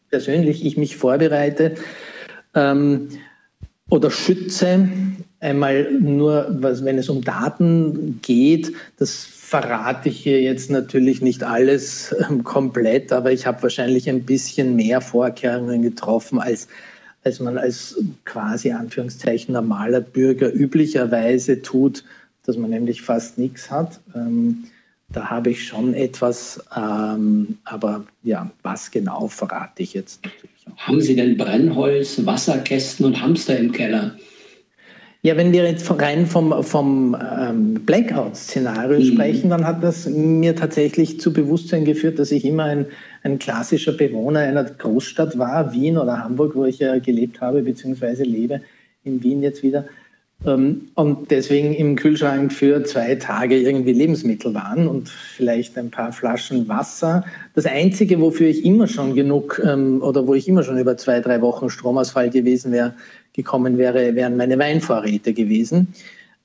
persönlich, 0.10 0.63
ich 0.63 0.77
mich 0.77 0.96
vorbereite 0.96 1.75
ähm, 2.54 3.10
oder 3.89 4.12
schütze, 4.12 4.88
einmal 5.39 5.92
nur, 5.92 6.48
was, 6.50 6.84
wenn 6.84 6.98
es 6.98 7.10
um 7.10 7.24
Daten 7.24 8.20
geht, 8.22 8.74
das 8.98 9.25
verrate 9.25 10.10
ich 10.10 10.20
hier 10.20 10.42
jetzt 10.42 10.72
natürlich 10.72 11.22
nicht 11.22 11.44
alles 11.44 12.15
ähm, 12.30 12.44
komplett, 12.44 13.12
aber 13.12 13.32
ich 13.32 13.46
habe 13.46 13.62
wahrscheinlich 13.63 14.10
ein 14.10 14.24
bisschen 14.24 14.75
mehr 14.75 15.01
Vorkehrungen 15.01 15.82
getroffen, 15.82 16.39
als, 16.39 16.68
als 17.24 17.39
man 17.39 17.58
als 17.58 17.98
quasi 18.24 18.72
Anführungszeichen 18.72 19.54
normaler 19.54 20.01
Bürger 20.01 20.54
üblicherweise 20.54 21.62
tut, 21.62 22.04
dass 22.46 22.58
man 22.58 22.70
nämlich 22.70 23.01
fast 23.01 23.38
nichts 23.38 23.70
hat. 23.70 24.00
Ähm, 24.15 24.65
da 25.10 25.30
habe 25.30 25.51
ich 25.51 25.68
schon 25.68 25.94
etwas, 25.94 26.63
ähm, 26.75 27.60
aber 27.63 28.06
ja, 28.24 28.50
was 28.63 28.89
genau 28.89 29.27
verrate 29.27 29.84
ich 29.84 29.94
jetzt 29.94 30.25
natürlich 30.25 30.50
auch. 30.68 30.77
Haben 30.77 31.01
Sie 31.01 31.15
denn 31.15 31.38
Brennholz, 31.38 32.25
Wasserkästen 32.25 33.06
und 33.06 33.22
Hamster 33.22 33.58
im 33.58 33.72
Keller? 33.72 34.15
Ja, 35.25 35.36
wenn 35.38 35.51
wir 35.51 35.63
jetzt 35.63 35.89
rein 35.89 36.27
vom, 36.27 36.63
vom 36.63 37.17
ähm, 37.20 37.74
Blackout-Szenario 37.84 39.00
mhm. 39.00 39.05
sprechen, 39.05 39.50
dann 39.50 39.65
hat 39.65 39.84
das 39.84 40.05
mir 40.05 40.55
tatsächlich 40.55 41.20
zu 41.20 41.34
Bewusstsein 41.34 41.84
geführt, 41.84 42.20
dass 42.20 42.32
ich 42.32 42.46
immer 42.46 42.65
ein, 42.65 42.86
ein 43.24 43.39
klassischer 43.39 43.94
Bewohner 43.94 44.41
einer 44.41 44.63
Großstadt 44.63 45.39
war, 45.39 45.74
Wien 45.74 45.98
oder 45.98 46.24
Hamburg, 46.24 46.55
wo 46.55 46.65
ich 46.65 46.77
ja 46.77 47.00
gelebt 47.00 47.41
habe, 47.41 47.63
beziehungsweise 47.63 48.22
lebe, 48.22 48.62
in 49.03 49.24
Wien 49.24 49.41
jetzt 49.41 49.63
wieder 49.63 49.86
ähm, 50.46 50.89
und 50.96 51.32
deswegen 51.32 51.74
im 51.74 51.96
Kühlschrank 51.96 52.51
für 52.51 52.84
zwei 52.84 53.15
Tage 53.15 53.58
irgendwie 53.58 53.94
Lebensmittel 53.94 54.53
waren 54.53 54.88
und 54.88 55.10
vielleicht 55.10 55.77
ein 55.77 55.89
paar 55.89 56.12
Flaschen 56.12 56.67
Wasser. 56.67 57.24
Das 57.53 57.65
Einzige, 57.65 58.20
wofür 58.20 58.48
ich 58.48 58.65
immer 58.65 58.88
schon 58.88 59.15
genug 59.15 59.62
ähm, 59.65 60.01
oder 60.01 60.27
wo 60.27 60.36
ich 60.36 60.48
immer 60.48 60.63
schon 60.63 60.77
über 60.77 60.98
zwei, 60.98 61.20
drei 61.20 61.41
Wochen 61.41 61.70
Stromausfall 61.70 62.29
gewesen 62.29 62.72
wäre, 62.72 62.94
gekommen 63.36 63.77
wäre, 63.77 64.15
wären 64.15 64.38
meine 64.38 64.58
Weinvorräte 64.58 65.34
gewesen. 65.34 65.94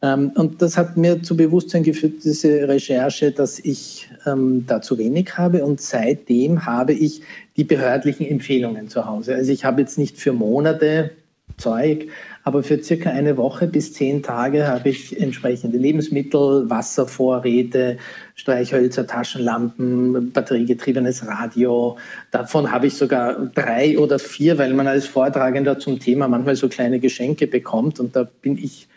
Ähm, 0.03 0.33
und 0.35 0.63
das 0.63 0.77
hat 0.77 0.97
mir 0.97 1.23
zu 1.23 1.37
Bewusstsein 1.37 1.83
geführt, 1.83 2.25
diese 2.25 2.69
Recherche, 2.69 3.33
dass 3.33 3.59
ich 3.59 4.09
da 4.25 4.83
zu 4.83 4.99
wenig 4.99 5.39
habe. 5.39 5.65
Und 5.65 5.81
seitdem 5.81 6.67
habe 6.67 6.93
ich 6.93 7.23
die 7.57 7.65
behördlichen 7.65 8.27
Empfehlungen 8.27 8.89
zu 8.89 9.07
Hause. 9.07 9.35
Also 9.35 9.51
ich 9.51 9.65
habe 9.65 9.81
jetzt 9.81 9.99
nicht 9.99 10.19
für 10.19 10.33
Monate 10.33 11.13
Zeug, 11.57 12.09
aber 12.43 12.63
für 12.63 12.83
circa 12.83 13.11
eine 13.11 13.37
Woche 13.37 13.67
bis 13.67 13.93
zehn 13.93 14.23
Tage 14.23 14.67
habe 14.67 14.89
ich 14.89 15.21
entsprechende 15.21 15.77
Lebensmittel, 15.77 16.71
Wasservorräte, 16.71 17.99
Streichhölzer, 18.35 19.07
Taschenlampen, 19.07 20.33
batteriegetriebenes 20.33 21.27
Radio. 21.27 21.99
Davon 22.31 22.73
habe 22.73 22.87
ich 22.87 22.95
sogar 22.95 23.47
drei 23.55 23.99
oder 23.99 24.19
vier, 24.19 24.57
weil 24.57 24.73
man 24.73 24.87
als 24.87 25.07
Vortragender 25.07 25.79
zum 25.79 25.99
Thema 25.99 26.29
manchmal 26.29 26.57
so 26.57 26.69
kleine 26.69 26.99
Geschenke 26.99 27.47
bekommt. 27.47 28.01
Und 28.01 28.17
da 28.17 28.25
bin 28.25 28.57
ich 28.57 28.89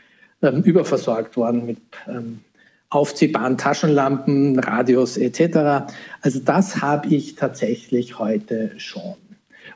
ähm, 0.42 0.62
überversorgt 0.64 1.36
worden 1.36 1.66
mit 1.66 1.80
ähm, 2.08 2.40
aufziehbaren 2.90 3.58
Taschenlampen, 3.58 4.60
Radios 4.60 5.18
etc. 5.18 5.92
Also 6.22 6.40
das 6.40 6.82
habe 6.82 7.08
ich 7.10 7.36
tatsächlich 7.36 8.20
heute 8.20 8.72
schon. 8.78 9.16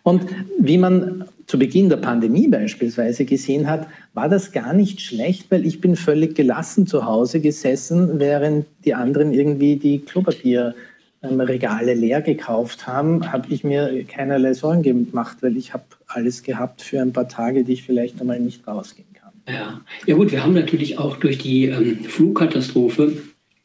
Und 0.04 0.24
wie 0.60 0.78
man 0.78 1.26
zu 1.48 1.58
Beginn 1.58 1.90
der 1.90 1.98
Pandemie 1.98 2.48
beispielsweise 2.48 3.26
gesehen 3.26 3.70
hat, 3.70 3.88
war 4.14 4.30
das 4.30 4.52
gar 4.52 4.74
nicht 4.74 5.02
schlecht, 5.02 5.50
weil 5.50 5.66
ich 5.66 5.82
bin 5.82 5.96
völlig 5.96 6.36
gelassen 6.36 6.88
zu 6.88 7.06
Hause 7.06 7.40
gesessen, 7.40 8.20
während 8.20 8.66
die 8.84 8.94
anderen 8.94 9.34
irgendwie 9.34 9.78
die 9.78 10.00
Klopapierregale 10.00 11.94
leer 11.94 12.22
gekauft 12.22 12.86
haben, 12.86 13.32
habe 13.32 13.48
ich 13.50 13.64
mir 13.64 14.04
keinerlei 14.06 14.54
Sorgen 14.54 14.84
gemacht, 14.84 15.38
weil 15.42 15.56
ich 15.56 15.74
habe 15.74 15.84
alles 16.08 16.44
gehabt 16.44 16.82
für 16.82 17.02
ein 17.02 17.14
paar 17.14 17.30
Tage, 17.30 17.64
die 17.64 17.74
ich 17.74 17.84
vielleicht 17.84 18.20
einmal 18.20 18.40
nicht 18.40 18.68
rausgehen 18.68 19.08
kann. 19.14 19.32
Ja, 19.48 19.82
ja 20.06 20.16
gut, 20.16 20.32
wir 20.32 20.44
haben 20.44 20.54
natürlich 20.54 21.00
auch 21.00 21.16
durch 21.18 21.38
die 21.38 21.66
ähm, 21.66 22.04
Flugkatastrophe 22.04 23.14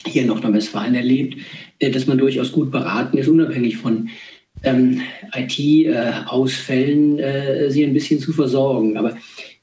hier 0.07 0.23
in 0.23 0.29
Nordrhein-Westfalen 0.29 0.95
erlebt, 0.95 1.39
äh, 1.81 1.91
dass 1.91 2.07
man 2.07 2.19
durchaus 2.19 2.53
gut 2.53 2.71
beraten 2.71 3.19
ist, 3.19 3.29
unabhängig 3.29 3.77
von 3.77 4.09
ähm, 4.63 5.01
IT-Ausfällen 5.35 7.19
äh, 7.19 7.71
sie 7.71 7.85
ein 7.85 7.95
bisschen 7.95 8.21
zu 8.21 8.33
versorgen. 8.33 8.97
Aber 8.97 9.17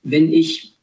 wenn 0.04 0.32
ich 0.32 0.74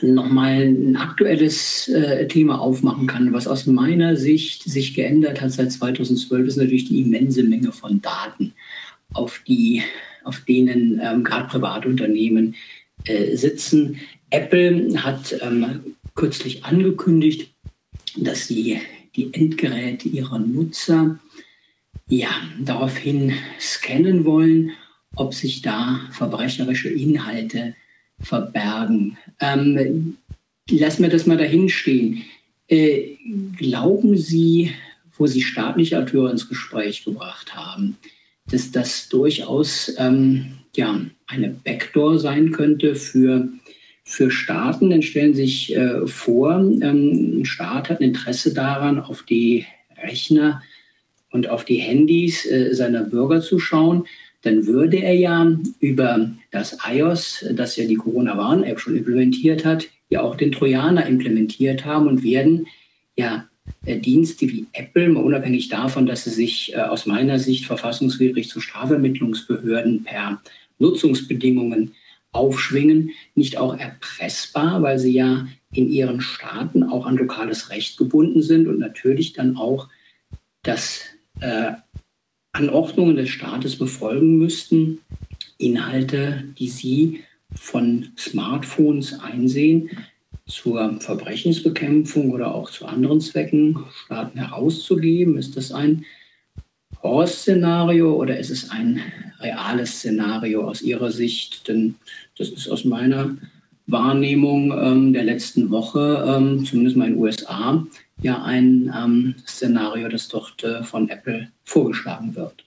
nochmal 0.00 0.62
ein 0.62 0.96
aktuelles 0.96 1.88
äh, 1.88 2.26
Thema 2.28 2.60
aufmachen 2.60 3.06
kann, 3.06 3.32
was 3.32 3.46
aus 3.46 3.66
meiner 3.66 4.16
Sicht 4.16 4.64
sich 4.64 4.94
geändert 4.94 5.40
hat 5.40 5.52
seit 5.52 5.72
2012, 5.72 6.48
ist 6.48 6.56
natürlich 6.56 6.88
die 6.88 7.00
immense 7.00 7.42
Menge 7.42 7.72
von 7.72 8.00
Daten, 8.00 8.52
auf, 9.12 9.42
die, 9.46 9.82
auf 10.24 10.40
denen 10.40 11.00
ähm, 11.02 11.24
gerade 11.24 11.48
Privatunternehmen 11.48 12.54
äh, 13.04 13.36
sitzen. 13.36 13.98
Apple 14.30 15.02
hat 15.02 15.36
ähm, 15.42 15.94
kürzlich 16.14 16.64
angekündigt, 16.64 17.50
dass 18.16 18.46
sie 18.46 18.78
die 19.16 19.32
Endgeräte 19.34 20.08
ihrer 20.08 20.38
Nutzer 20.38 21.18
ja, 22.12 22.28
daraufhin 22.60 23.32
scannen 23.58 24.26
wollen, 24.26 24.72
ob 25.16 25.32
sich 25.32 25.62
da 25.62 25.98
verbrecherische 26.10 26.90
Inhalte 26.90 27.74
verbergen. 28.20 29.16
Ähm, 29.40 30.18
lassen 30.68 31.04
wir 31.04 31.08
das 31.08 31.26
mal 31.26 31.38
dahin 31.38 31.70
stehen. 31.70 32.22
Äh, 32.68 33.16
glauben 33.56 34.18
Sie, 34.18 34.72
wo 35.16 35.26
Sie 35.26 35.40
staatliche 35.40 35.96
Akteure 35.96 36.30
ins 36.30 36.50
Gespräch 36.50 37.02
gebracht 37.02 37.56
haben, 37.56 37.96
dass 38.50 38.70
das 38.70 39.08
durchaus 39.08 39.94
ähm, 39.96 40.58
ja, 40.76 41.00
eine 41.26 41.48
Backdoor 41.48 42.18
sein 42.18 42.52
könnte 42.52 42.94
für, 42.94 43.48
für 44.04 44.30
Staaten? 44.30 44.90
Dann 44.90 45.00
stellen 45.00 45.32
Sie 45.32 45.46
sich 45.46 45.74
äh, 45.74 46.06
vor, 46.06 46.58
ähm, 46.58 47.40
ein 47.40 47.44
Staat 47.46 47.88
hat 47.88 48.00
ein 48.00 48.08
Interesse 48.08 48.52
daran, 48.52 49.00
auf 49.00 49.22
die 49.22 49.64
Rechner 49.96 50.60
und 51.32 51.48
auf 51.48 51.64
die 51.64 51.76
Handys 51.76 52.46
äh, 52.46 52.74
seiner 52.74 53.02
Bürger 53.02 53.40
zu 53.40 53.58
schauen, 53.58 54.06
dann 54.42 54.66
würde 54.66 54.98
er 54.98 55.14
ja 55.14 55.56
über 55.80 56.30
das 56.50 56.78
iOS, 56.88 57.44
das 57.52 57.76
ja 57.76 57.86
die 57.86 57.96
Corona-Warn-App 57.96 58.80
schon 58.80 58.96
implementiert 58.96 59.64
hat, 59.64 59.88
ja 60.10 60.22
auch 60.22 60.36
den 60.36 60.52
Trojaner 60.52 61.06
implementiert 61.06 61.84
haben 61.84 62.08
und 62.08 62.22
werden 62.22 62.66
ja 63.16 63.48
äh, 63.84 63.98
Dienste 63.98 64.48
wie 64.48 64.66
Apple, 64.72 65.08
mal 65.08 65.22
unabhängig 65.22 65.68
davon, 65.68 66.06
dass 66.06 66.24
sie 66.24 66.30
sich 66.30 66.74
äh, 66.74 66.80
aus 66.80 67.06
meiner 67.06 67.38
Sicht 67.38 67.64
verfassungswidrig 67.66 68.48
zu 68.48 68.60
Strafvermittlungsbehörden 68.60 70.04
per 70.04 70.42
Nutzungsbedingungen 70.78 71.92
aufschwingen, 72.32 73.10
nicht 73.34 73.58
auch 73.58 73.76
erpressbar, 73.76 74.82
weil 74.82 74.98
sie 74.98 75.12
ja 75.12 75.46
in 75.72 75.88
ihren 75.88 76.20
Staaten 76.20 76.82
auch 76.82 77.06
an 77.06 77.16
lokales 77.16 77.70
Recht 77.70 77.96
gebunden 77.96 78.42
sind 78.42 78.66
und 78.66 78.78
natürlich 78.78 79.32
dann 79.34 79.56
auch 79.56 79.88
das 80.62 81.02
äh, 81.40 81.72
Anordnungen 82.52 83.16
des 83.16 83.30
Staates 83.30 83.76
befolgen 83.76 84.36
müssten, 84.38 84.98
Inhalte, 85.58 86.44
die 86.58 86.68
sie 86.68 87.24
von 87.54 88.08
Smartphones 88.18 89.20
einsehen, 89.20 89.90
zur 90.46 91.00
Verbrechensbekämpfung 91.00 92.30
oder 92.30 92.54
auch 92.54 92.70
zu 92.70 92.86
anderen 92.86 93.20
Zwecken 93.20 93.78
Staaten 94.04 94.38
herauszugeben? 94.38 95.38
Ist 95.38 95.56
das 95.56 95.72
ein 95.72 96.04
Horror-Szenario 97.02 98.14
oder 98.14 98.38
ist 98.38 98.50
es 98.50 98.70
ein 98.70 99.00
reales 99.40 99.98
Szenario 99.98 100.68
aus 100.68 100.82
Ihrer 100.82 101.10
Sicht? 101.10 101.68
Denn 101.68 101.94
das 102.36 102.50
ist 102.50 102.68
aus 102.68 102.84
meiner 102.84 103.36
Wahrnehmung 103.86 104.72
ähm, 104.72 105.12
der 105.12 105.24
letzten 105.24 105.70
Woche, 105.70 106.24
ähm, 106.26 106.64
zumindest 106.64 106.96
mal 106.96 107.08
in 107.08 107.14
den 107.14 107.22
USA, 107.22 107.84
ja 108.22 108.42
ein 108.42 108.92
ähm, 108.96 109.34
Szenario, 109.46 110.08
das 110.08 110.28
dort 110.28 110.62
äh, 110.64 110.82
von 110.82 111.08
Apple 111.08 111.48
vorgeschlagen 111.64 112.34
wird. 112.34 112.64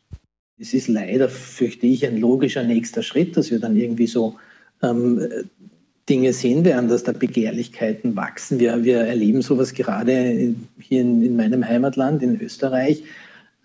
Es 0.58 0.74
ist 0.74 0.88
leider, 0.88 1.28
fürchte 1.30 1.86
ich, 1.86 2.06
ein 2.06 2.18
logischer 2.18 2.64
nächster 2.64 3.04
Schritt, 3.04 3.36
dass 3.36 3.52
wir 3.52 3.60
dann 3.60 3.76
irgendwie 3.76 4.08
so 4.08 4.36
ähm, 4.82 5.20
Dinge 6.08 6.34
sehen 6.34 6.64
werden, 6.64 6.88
dass 6.88 7.04
da 7.04 7.12
Begehrlichkeiten 7.12 8.16
wachsen. 8.16 8.60
Wir, 8.60 8.84
wir 8.84 9.00
erleben 9.00 9.42
sowas 9.42 9.74
gerade 9.74 10.56
hier 10.80 11.02
in, 11.02 11.24
in 11.24 11.36
meinem 11.36 11.68
Heimatland, 11.68 12.22
in 12.22 12.40
Österreich. 12.40 13.04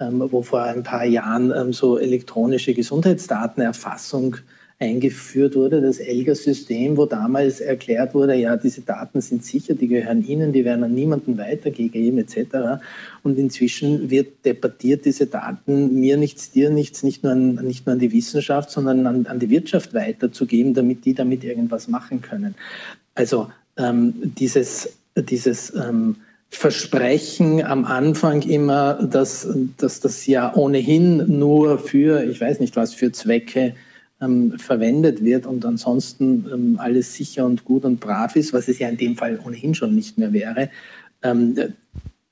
ähm, 0.00 0.26
wo 0.30 0.42
vor 0.42 0.62
ein 0.62 0.82
paar 0.82 1.04
Jahren 1.04 1.52
ähm, 1.54 1.72
so 1.72 1.98
elektronische 1.98 2.74
Gesundheitsdatenerfassung 2.74 4.36
eingeführt 4.80 5.56
wurde, 5.56 5.82
das 5.82 5.98
ELGA-System, 5.98 6.96
wo 6.96 7.04
damals 7.04 7.60
erklärt 7.60 8.14
wurde, 8.14 8.34
ja, 8.34 8.56
diese 8.56 8.80
Daten 8.80 9.20
sind 9.20 9.44
sicher, 9.44 9.74
die 9.74 9.88
gehören 9.88 10.26
Ihnen, 10.26 10.54
die 10.54 10.64
werden 10.64 10.82
an 10.82 10.94
niemanden 10.94 11.36
weitergegeben 11.36 12.18
etc. 12.18 12.82
Und 13.22 13.38
inzwischen 13.38 14.08
wird 14.08 14.46
debattiert, 14.46 15.04
diese 15.04 15.26
Daten 15.26 16.00
mir 16.00 16.16
nichts, 16.16 16.50
dir 16.50 16.70
nichts, 16.70 17.02
nicht 17.02 17.22
nur 17.22 17.32
an, 17.32 17.56
nicht 17.56 17.84
nur 17.84 17.92
an 17.92 17.98
die 17.98 18.10
Wissenschaft, 18.10 18.70
sondern 18.70 19.06
an, 19.06 19.26
an 19.26 19.38
die 19.38 19.50
Wirtschaft 19.50 19.92
weiterzugeben, 19.92 20.72
damit 20.72 21.04
die 21.04 21.12
damit 21.12 21.44
irgendwas 21.44 21.86
machen 21.86 22.22
können. 22.22 22.54
Also 23.14 23.48
ähm, 23.76 24.14
dieses, 24.38 24.96
dieses 25.14 25.74
ähm, 25.74 26.16
Versprechen 26.48 27.62
am 27.62 27.84
Anfang 27.84 28.40
immer, 28.42 28.94
dass, 28.94 29.46
dass 29.76 30.00
das 30.00 30.26
ja 30.26 30.54
ohnehin 30.54 31.38
nur 31.38 31.78
für, 31.78 32.24
ich 32.24 32.40
weiß 32.40 32.60
nicht 32.60 32.76
was, 32.76 32.94
für 32.94 33.12
Zwecke 33.12 33.74
ähm, 34.20 34.58
verwendet 34.58 35.24
wird 35.24 35.46
und 35.46 35.64
ansonsten 35.64 36.46
ähm, 36.52 36.76
alles 36.78 37.14
sicher 37.14 37.46
und 37.46 37.64
gut 37.64 37.84
und 37.84 38.00
brav 38.00 38.36
ist, 38.36 38.52
was 38.52 38.68
es 38.68 38.78
ja 38.78 38.88
in 38.88 38.96
dem 38.96 39.16
Fall 39.16 39.40
ohnehin 39.44 39.74
schon 39.74 39.94
nicht 39.94 40.18
mehr 40.18 40.32
wäre, 40.32 40.70
ähm, 41.22 41.56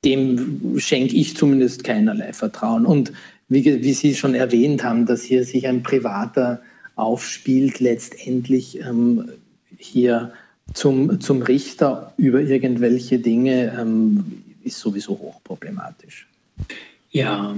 dem 0.04 0.78
schenke 0.78 1.16
ich 1.16 1.36
zumindest 1.36 1.84
keinerlei 1.84 2.32
Vertrauen. 2.32 2.86
Und 2.86 3.12
wie, 3.48 3.64
wie, 3.64 3.92
Sie 3.92 4.14
schon 4.14 4.34
erwähnt 4.34 4.84
haben, 4.84 5.06
dass 5.06 5.22
hier 5.22 5.44
sich 5.44 5.66
ein 5.66 5.82
Privater 5.82 6.62
aufspielt, 6.94 7.80
letztendlich 7.80 8.80
ähm, 8.80 9.30
hier 9.76 10.32
zum, 10.74 11.20
zum 11.20 11.42
Richter 11.42 12.12
über 12.16 12.40
irgendwelche 12.40 13.18
Dinge, 13.18 13.76
ähm, 13.78 14.42
ist 14.62 14.78
sowieso 14.78 15.18
hochproblematisch. 15.18 16.28
Ja, 17.10 17.56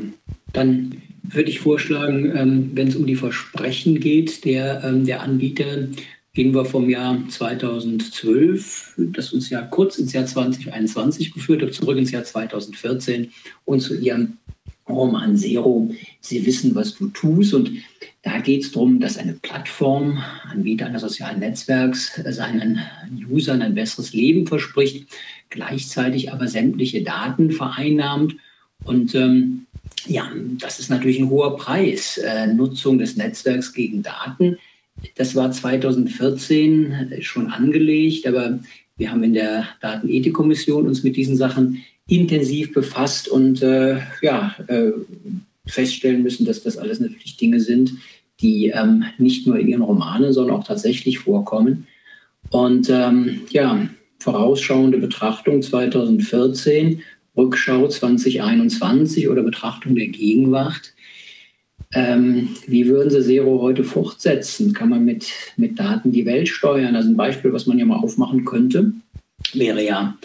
dann 0.52 1.02
würde 1.22 1.50
ich 1.50 1.60
vorschlagen, 1.60 2.32
ähm, 2.36 2.70
wenn 2.74 2.88
es 2.88 2.96
um 2.96 3.06
die 3.06 3.16
Versprechen 3.16 4.00
geht, 4.00 4.44
der, 4.44 4.82
ähm, 4.84 5.04
der 5.04 5.22
Anbieter, 5.22 5.88
gehen 6.32 6.54
wir 6.54 6.64
vom 6.64 6.88
Jahr 6.88 7.18
2012, 7.28 8.94
das 9.12 9.32
uns 9.32 9.50
ja 9.50 9.62
kurz 9.62 9.98
ins 9.98 10.12
Jahr 10.12 10.26
2021 10.26 11.32
geführt 11.32 11.62
hat, 11.62 11.74
zurück 11.74 11.98
ins 11.98 12.12
Jahr 12.12 12.22
2014 12.22 13.32
und 13.64 13.80
zu 13.80 13.98
ihrem 13.98 14.38
Roman 14.88 15.36
Zero. 15.36 15.90
Sie 16.20 16.44
wissen, 16.46 16.74
was 16.74 16.96
du 16.96 17.08
tust. 17.08 17.54
Und 17.54 17.70
da 18.22 18.38
geht 18.38 18.62
es 18.62 18.72
darum, 18.72 19.00
dass 19.00 19.16
eine 19.16 19.34
Plattform, 19.34 20.22
Anbieter 20.44 20.86
eines 20.86 21.02
sozialen 21.02 21.40
Netzwerks, 21.40 22.20
seinen 22.28 22.80
Usern 23.30 23.62
ein 23.62 23.74
besseres 23.74 24.12
Leben 24.12 24.46
verspricht, 24.46 25.08
gleichzeitig 25.48 26.32
aber 26.32 26.48
sämtliche 26.48 27.02
Daten 27.02 27.50
vereinnahmt 27.50 28.36
und 28.84 29.14
ähm, 29.14 29.66
ja, 30.06 30.30
das 30.58 30.78
ist 30.78 30.90
natürlich 30.90 31.18
ein 31.18 31.30
hoher 31.30 31.56
Preis. 31.56 32.18
Äh, 32.18 32.48
Nutzung 32.48 32.98
des 32.98 33.16
Netzwerks 33.16 33.72
gegen 33.72 34.02
Daten. 34.02 34.58
Das 35.16 35.34
war 35.34 35.50
2014 35.50 37.16
schon 37.20 37.48
angelegt, 37.48 38.26
aber 38.26 38.58
wir 38.96 39.10
haben 39.10 39.22
in 39.22 39.34
der 39.34 39.66
Datenethikkommission 39.80 40.86
uns 40.86 41.02
mit 41.02 41.16
diesen 41.16 41.36
Sachen 41.36 41.82
intensiv 42.06 42.74
befasst 42.74 43.28
und 43.28 43.62
äh, 43.62 43.98
ja, 44.20 44.54
äh, 44.66 44.90
feststellen 45.66 46.22
müssen, 46.22 46.44
dass 46.44 46.62
das 46.62 46.76
alles 46.76 47.00
natürlich 47.00 47.36
Dinge 47.36 47.60
sind, 47.60 47.92
die 48.40 48.68
ähm, 48.68 49.04
nicht 49.18 49.46
nur 49.46 49.58
in 49.58 49.68
ihren 49.68 49.82
Romanen, 49.82 50.32
sondern 50.32 50.56
auch 50.56 50.64
tatsächlich 50.64 51.18
vorkommen. 51.18 51.86
Und 52.50 52.90
ähm, 52.90 53.42
ja, 53.50 53.88
vorausschauende 54.18 54.98
Betrachtung 54.98 55.62
2014 55.62 57.02
Rückschau 57.40 57.88
2021 57.88 59.28
oder 59.28 59.42
Betrachtung 59.42 59.94
der 59.94 60.08
Gegenwart. 60.08 60.92
Ähm, 61.92 62.50
wie 62.66 62.86
würden 62.86 63.10
Sie 63.10 63.22
Zero 63.22 63.60
heute 63.60 63.82
fortsetzen? 63.82 64.74
Kann 64.74 64.90
man 64.90 65.04
mit, 65.04 65.32
mit 65.56 65.78
Daten 65.78 66.12
die 66.12 66.26
Welt 66.26 66.48
steuern? 66.48 66.94
Also 66.94 67.08
ein 67.08 67.16
Beispiel, 67.16 67.52
was 67.52 67.66
man 67.66 67.78
ja 67.78 67.86
mal 67.86 67.98
aufmachen 67.98 68.44
könnte, 68.44 68.92
wäre 69.54 69.84
ja 69.84 70.16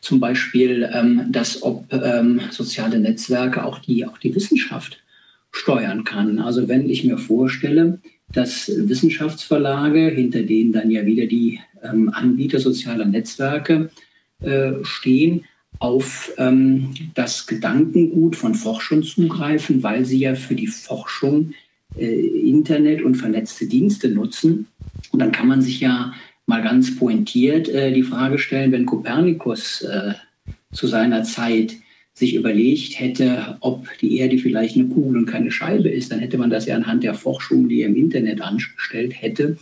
zum 0.00 0.20
Beispiel, 0.20 0.88
ähm, 0.92 1.26
dass 1.30 1.62
ob 1.62 1.90
ähm, 1.92 2.40
soziale 2.50 2.98
Netzwerke 2.98 3.64
auch 3.64 3.78
die, 3.78 4.04
auch 4.04 4.18
die 4.18 4.34
Wissenschaft 4.34 5.02
steuern 5.50 6.04
kann. 6.04 6.40
Also 6.40 6.68
wenn 6.68 6.90
ich 6.90 7.04
mir 7.04 7.16
vorstelle, 7.16 8.00
dass 8.32 8.68
Wissenschaftsverlage, 8.68 10.08
hinter 10.08 10.42
denen 10.42 10.72
dann 10.72 10.90
ja 10.90 11.06
wieder 11.06 11.26
die 11.26 11.60
ähm, 11.82 12.10
Anbieter 12.12 12.58
sozialer 12.58 13.06
Netzwerke 13.06 13.90
äh, 14.42 14.72
stehen, 14.82 15.44
auf 15.78 16.32
ähm, 16.38 16.94
das 17.14 17.46
Gedankengut 17.46 18.36
von 18.36 18.54
Forschern 18.54 19.02
zugreifen, 19.02 19.82
weil 19.82 20.04
sie 20.04 20.18
ja 20.18 20.34
für 20.34 20.54
die 20.54 20.66
Forschung 20.66 21.52
äh, 21.96 22.48
Internet 22.48 23.02
und 23.02 23.16
vernetzte 23.16 23.66
Dienste 23.66 24.08
nutzen. 24.08 24.66
Und 25.12 25.18
dann 25.20 25.32
kann 25.32 25.48
man 25.48 25.62
sich 25.62 25.80
ja 25.80 26.12
mal 26.46 26.62
ganz 26.62 26.96
pointiert 26.96 27.68
äh, 27.68 27.92
die 27.92 28.02
Frage 28.02 28.38
stellen, 28.38 28.72
wenn 28.72 28.86
Kopernikus 28.86 29.82
äh, 29.82 30.14
zu 30.72 30.86
seiner 30.86 31.22
Zeit 31.22 31.76
sich 32.12 32.34
überlegt 32.34 33.00
hätte, 33.00 33.56
ob 33.60 33.88
die 34.00 34.18
Erde 34.18 34.38
vielleicht 34.38 34.76
eine 34.76 34.86
Kugel 34.86 35.18
und 35.18 35.26
keine 35.26 35.50
Scheibe 35.50 35.88
ist, 35.88 36.12
dann 36.12 36.20
hätte 36.20 36.38
man 36.38 36.50
das 36.50 36.66
ja 36.66 36.76
anhand 36.76 37.02
der 37.02 37.14
Forschung, 37.14 37.68
die 37.68 37.80
er 37.80 37.88
im 37.88 37.96
Internet 37.96 38.40
anstellt 38.40 39.20
hätte, 39.20 39.56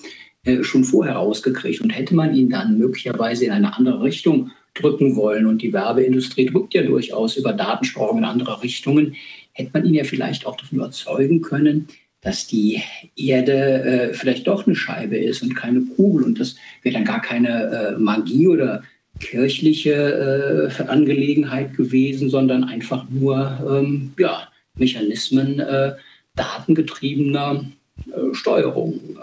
äh, 0.44 0.62
schon 0.62 0.84
vorher 0.84 1.14
rausgekriegt. 1.14 1.80
Und 1.80 1.90
hätte 1.90 2.14
man 2.14 2.34
ihn 2.34 2.50
dann 2.50 2.78
möglicherweise 2.78 3.46
in 3.46 3.52
eine 3.52 3.76
andere 3.76 4.02
Richtung 4.02 4.50
drücken 4.74 5.16
wollen. 5.16 5.46
Und 5.46 5.62
die 5.62 5.72
Werbeindustrie 5.72 6.46
drückt 6.46 6.74
ja 6.74 6.82
durchaus 6.82 7.36
über 7.36 7.52
Datensteuerung 7.52 8.18
in 8.18 8.24
andere 8.24 8.62
Richtungen. 8.62 9.16
Hätte 9.52 9.70
man 9.72 9.84
ihn 9.84 9.94
ja 9.94 10.04
vielleicht 10.04 10.46
auch 10.46 10.56
davon 10.56 10.78
überzeugen 10.78 11.42
können, 11.42 11.88
dass 12.22 12.46
die 12.46 12.80
Erde 13.16 13.52
äh, 13.52 14.14
vielleicht 14.14 14.46
doch 14.46 14.66
eine 14.66 14.76
Scheibe 14.76 15.16
ist 15.16 15.42
und 15.42 15.54
keine 15.54 15.82
Kugel. 15.82 16.24
Und 16.24 16.40
das 16.40 16.56
wäre 16.82 16.94
dann 16.94 17.04
gar 17.04 17.20
keine 17.20 17.94
äh, 17.96 17.98
Magie 17.98 18.46
oder 18.46 18.82
kirchliche 19.20 20.70
äh, 20.78 20.82
Angelegenheit 20.84 21.76
gewesen, 21.76 22.30
sondern 22.30 22.64
einfach 22.64 23.04
nur 23.10 23.58
ähm, 23.68 24.12
ja, 24.18 24.48
Mechanismen 24.74 25.60
äh, 25.60 25.92
datengetriebener 26.34 27.66
äh, 28.06 28.34
Steuerung. 28.34 29.18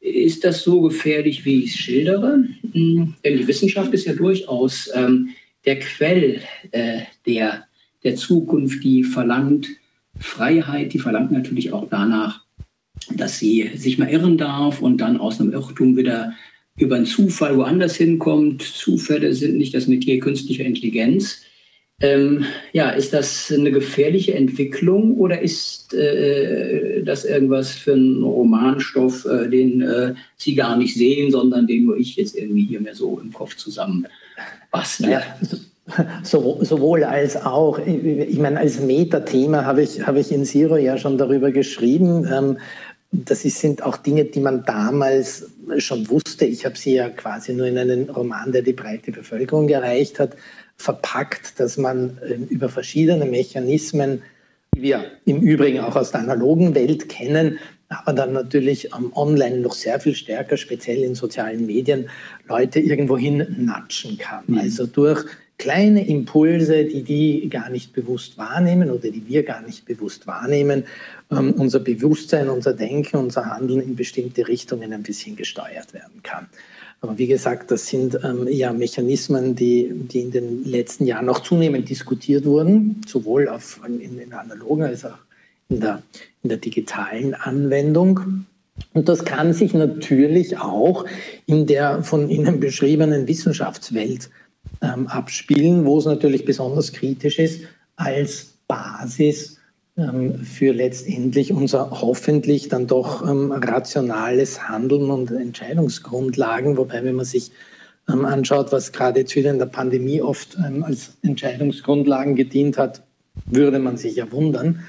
Ist 0.00 0.44
das 0.44 0.62
so 0.62 0.80
gefährlich, 0.80 1.44
wie 1.44 1.64
ich 1.64 1.74
es 1.74 1.80
schildere? 1.80 2.44
Hm, 2.72 3.14
denn 3.24 3.38
die 3.38 3.46
Wissenschaft 3.46 3.92
ist 3.92 4.06
ja 4.06 4.14
durchaus 4.14 4.90
ähm, 4.94 5.30
der 5.66 5.78
Quell 5.78 6.40
äh, 6.72 7.02
der, 7.26 7.66
der 8.02 8.16
Zukunft, 8.16 8.82
die 8.82 9.04
verlangt 9.04 9.68
Freiheit, 10.18 10.92
die 10.92 10.98
verlangt 10.98 11.32
natürlich 11.32 11.72
auch 11.72 11.88
danach, 11.90 12.44
dass 13.10 13.38
sie 13.38 13.70
sich 13.74 13.98
mal 13.98 14.10
irren 14.10 14.38
darf 14.38 14.82
und 14.82 14.98
dann 14.98 15.18
aus 15.18 15.40
einem 15.40 15.52
Irrtum 15.52 15.96
wieder 15.96 16.34
über 16.76 16.96
einen 16.96 17.06
Zufall 17.06 17.56
woanders 17.56 17.96
hinkommt. 17.96 18.62
Zufälle 18.62 19.34
sind 19.34 19.56
nicht 19.56 19.74
das 19.74 19.86
Metier 19.86 20.18
künstlicher 20.18 20.64
Intelligenz. 20.64 21.42
Ähm, 22.02 22.46
ja, 22.72 22.90
ist 22.90 23.12
das 23.12 23.52
eine 23.54 23.70
gefährliche 23.70 24.34
Entwicklung 24.34 25.18
oder 25.18 25.42
ist 25.42 25.92
äh, 25.92 27.02
das 27.02 27.26
irgendwas 27.26 27.72
für 27.72 27.92
einen 27.92 28.22
Romanstoff, 28.22 29.26
äh, 29.26 29.48
den 29.48 29.82
äh, 29.82 30.14
Sie 30.38 30.54
gar 30.54 30.78
nicht 30.78 30.94
sehen, 30.94 31.30
sondern 31.30 31.66
den 31.66 31.84
nur 31.84 31.98
ich 31.98 32.16
jetzt 32.16 32.34
irgendwie 32.34 32.64
hier 32.64 32.80
mehr 32.80 32.94
so 32.94 33.20
im 33.22 33.32
Kopf 33.34 33.56
zusammen 33.56 34.06
bastle? 34.70 35.10
Ja, 35.10 35.22
so, 36.22 36.58
sowohl 36.62 37.04
als 37.04 37.36
auch. 37.36 37.78
Ich 37.78 38.38
meine, 38.38 38.58
als 38.58 38.80
Metathema 38.80 39.66
habe 39.66 39.82
ich, 39.82 40.06
habe 40.06 40.20
ich 40.20 40.32
in 40.32 40.46
Zero 40.46 40.78
ja 40.78 40.96
schon 40.96 41.18
darüber 41.18 41.50
geschrieben. 41.50 42.26
Ähm, 42.32 42.58
das 43.12 43.42
sind 43.42 43.82
auch 43.82 43.98
Dinge, 43.98 44.24
die 44.24 44.40
man 44.40 44.64
damals 44.64 45.50
schon 45.78 46.08
wusste. 46.08 46.46
Ich 46.46 46.64
habe 46.64 46.78
sie 46.78 46.94
ja 46.94 47.10
quasi 47.10 47.52
nur 47.52 47.66
in 47.66 47.76
einen 47.76 48.08
Roman, 48.08 48.52
der 48.52 48.62
die 48.62 48.72
breite 48.72 49.10
Bevölkerung 49.12 49.68
erreicht 49.68 50.18
hat 50.18 50.36
verpackt, 50.80 51.60
dass 51.60 51.76
man 51.76 52.18
ähm, 52.26 52.46
über 52.48 52.70
verschiedene 52.70 53.26
Mechanismen, 53.26 54.22
die 54.74 54.82
wir 54.82 55.04
im 55.26 55.40
Übrigen 55.40 55.80
auch 55.80 55.94
aus 55.94 56.10
der 56.10 56.20
analogen 56.20 56.74
Welt 56.74 57.08
kennen, 57.08 57.58
aber 57.88 58.12
dann 58.12 58.32
natürlich 58.32 58.94
am 58.94 59.12
Online 59.14 59.58
noch 59.58 59.74
sehr 59.74 60.00
viel 60.00 60.14
stärker, 60.14 60.56
speziell 60.56 61.02
in 61.02 61.14
sozialen 61.14 61.66
Medien, 61.66 62.08
Leute 62.48 62.80
irgendwohin 62.80 63.44
natschen 63.58 64.16
kann. 64.16 64.44
Mhm. 64.46 64.58
Also 64.58 64.86
durch 64.86 65.24
kleine 65.58 66.08
Impulse, 66.08 66.84
die 66.84 67.02
die 67.02 67.50
gar 67.50 67.68
nicht 67.68 67.92
bewusst 67.92 68.38
wahrnehmen 68.38 68.90
oder 68.90 69.10
die 69.10 69.28
wir 69.28 69.42
gar 69.42 69.60
nicht 69.60 69.84
bewusst 69.84 70.26
wahrnehmen, 70.26 70.84
ähm, 71.30 71.52
unser 71.58 71.80
Bewusstsein, 71.80 72.48
unser 72.48 72.72
Denken, 72.72 73.18
unser 73.18 73.44
Handeln 73.44 73.82
in 73.82 73.96
bestimmte 73.96 74.48
Richtungen 74.48 74.94
ein 74.94 75.02
bisschen 75.02 75.36
gesteuert 75.36 75.92
werden 75.92 76.22
kann. 76.22 76.46
Aber 77.02 77.16
wie 77.16 77.26
gesagt, 77.26 77.70
das 77.70 77.86
sind 77.86 78.18
ähm, 78.22 78.46
ja 78.48 78.72
Mechanismen, 78.72 79.54
die, 79.54 79.90
die 79.90 80.20
in 80.20 80.30
den 80.30 80.64
letzten 80.64 81.06
Jahren 81.06 81.26
noch 81.26 81.40
zunehmend 81.40 81.88
diskutiert 81.88 82.44
wurden, 82.44 83.00
sowohl 83.06 83.48
auf, 83.48 83.80
in, 83.86 84.28
der 84.28 84.40
analogen 84.40 84.82
als 84.82 85.04
auch 85.06 85.18
in 85.70 85.80
der, 85.80 86.02
in 86.42 86.50
der 86.50 86.58
digitalen 86.58 87.34
Anwendung. 87.34 88.44
Und 88.92 89.08
das 89.08 89.24
kann 89.24 89.54
sich 89.54 89.72
natürlich 89.72 90.58
auch 90.58 91.06
in 91.46 91.66
der 91.66 92.02
von 92.02 92.28
Ihnen 92.28 92.60
beschriebenen 92.60 93.26
Wissenschaftswelt 93.26 94.30
ähm, 94.82 95.06
abspielen, 95.06 95.86
wo 95.86 95.98
es 95.98 96.04
natürlich 96.04 96.44
besonders 96.44 96.92
kritisch 96.92 97.38
ist, 97.38 97.62
als 97.96 98.54
Basis 98.68 99.59
für 100.44 100.72
letztendlich 100.72 101.52
unser 101.52 101.90
hoffentlich 101.90 102.68
dann 102.68 102.86
doch 102.86 103.28
ähm, 103.28 103.52
rationales 103.52 104.68
Handeln 104.68 105.10
und 105.10 105.30
Entscheidungsgrundlagen. 105.30 106.76
Wobei, 106.76 107.04
wenn 107.04 107.16
man 107.16 107.24
sich 107.24 107.52
ähm, 108.08 108.24
anschaut, 108.24 108.72
was 108.72 108.92
gerade 108.92 109.20
jetzt 109.20 109.36
wieder 109.36 109.50
in 109.50 109.58
der 109.58 109.66
Pandemie 109.66 110.22
oft 110.22 110.56
als 110.82 111.16
Entscheidungsgrundlagen 111.22 112.36
gedient 112.36 112.78
hat, 112.78 113.02
würde 113.46 113.78
man 113.78 113.96
sich 113.96 114.16
ja 114.16 114.30
wundern. 114.32 114.80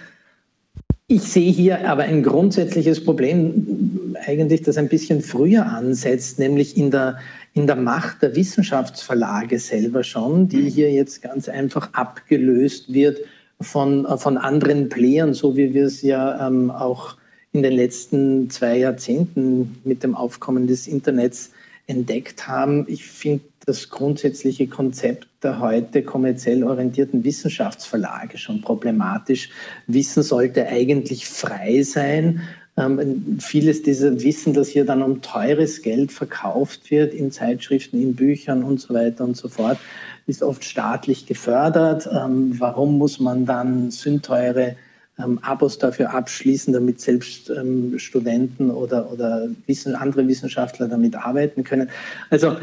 Ich 1.08 1.24
sehe 1.24 1.52
hier 1.52 1.90
aber 1.90 2.04
ein 2.04 2.24
grundsätzliches 2.24 3.04
Problem, 3.04 4.16
eigentlich, 4.26 4.62
das 4.62 4.78
ein 4.78 4.88
bisschen 4.88 5.22
früher 5.22 5.66
ansetzt, 5.66 6.40
nämlich 6.40 6.78
in 6.78 6.90
der, 6.90 7.18
in 7.54 7.68
der 7.68 7.76
Macht 7.76 8.22
der 8.22 8.34
Wissenschaftsverlage 8.34 9.60
selber 9.60 10.04
schon, 10.04 10.48
die 10.48 10.70
hier 10.70 10.90
jetzt 10.90 11.22
ganz 11.22 11.50
einfach 11.50 11.94
abgelöst 11.94 12.94
wird 12.94 13.20
von, 13.62 14.08
von 14.18 14.38
anderen 14.38 14.90
Playern, 14.90 15.34
so 15.34 15.56
wie 15.56 15.74
wir 15.74 15.86
es 15.86 16.02
ja 16.02 16.48
ähm, 16.48 16.72
auch 16.72 17.16
in 17.54 17.64
den 17.64 17.74
letzten 17.74 18.50
zwei 18.50 18.78
Jahrzehnten 18.78 19.78
mit 19.84 20.04
dem 20.04 20.16
Aufkommen 20.16 20.68
des 20.68 20.88
Internets 20.88 21.52
entdeckt 21.88 22.48
haben. 22.48 22.86
Ich 22.88 23.06
finde 23.06 23.44
das 23.66 23.90
grundsätzliche 23.90 24.68
Konzept 24.68 25.28
der 25.44 25.60
heute 25.60 26.04
kommerziell 26.04 26.64
orientierten 26.64 27.24
Wissenschaftsverlage 27.24 28.38
schon 28.38 28.62
problematisch. 28.62 29.50
Wissen 29.88 30.24
sollte 30.24 30.68
eigentlich 30.68 31.26
frei 31.26 31.82
sein. 31.84 32.42
Ähm, 32.78 33.38
vieles 33.40 33.82
dieser 33.82 34.22
Wissen, 34.22 34.54
das 34.54 34.70
hier 34.70 34.86
dann 34.86 35.02
um 35.02 35.22
teures 35.22 35.82
Geld 35.82 36.12
verkauft 36.12 36.90
wird, 36.92 37.14
in 37.14 37.32
Zeitschriften, 37.32 38.02
in 38.02 38.16
Büchern 38.16 38.64
und 38.64 38.80
so 38.80 38.94
weiter 38.94 39.24
und 39.24 39.36
so 39.36 39.50
fort, 39.50 39.78
ist 40.28 40.44
oft 40.44 40.64
staatlich 40.64 41.26
gefördert. 41.26 42.10
Ähm, 42.12 42.60
warum 42.60 42.98
muss 42.98 43.20
man 43.20 43.46
dann 43.46 43.92
sündteure 43.92 44.76
ähm, 45.20 45.40
Abos 45.42 45.78
dafür 45.78 46.14
abschließen, 46.14 46.74
damit 46.74 47.02
selbst 47.02 47.50
ähm, 47.50 47.98
Studenten 48.00 48.72
oder, 48.72 49.12
oder 49.12 49.50
wissen, 49.68 49.96
andere 49.96 50.28
Wissenschaftler 50.28 50.88
damit 50.88 51.16
arbeiten 51.16 51.64
können? 51.64 51.90
Also 52.30 52.58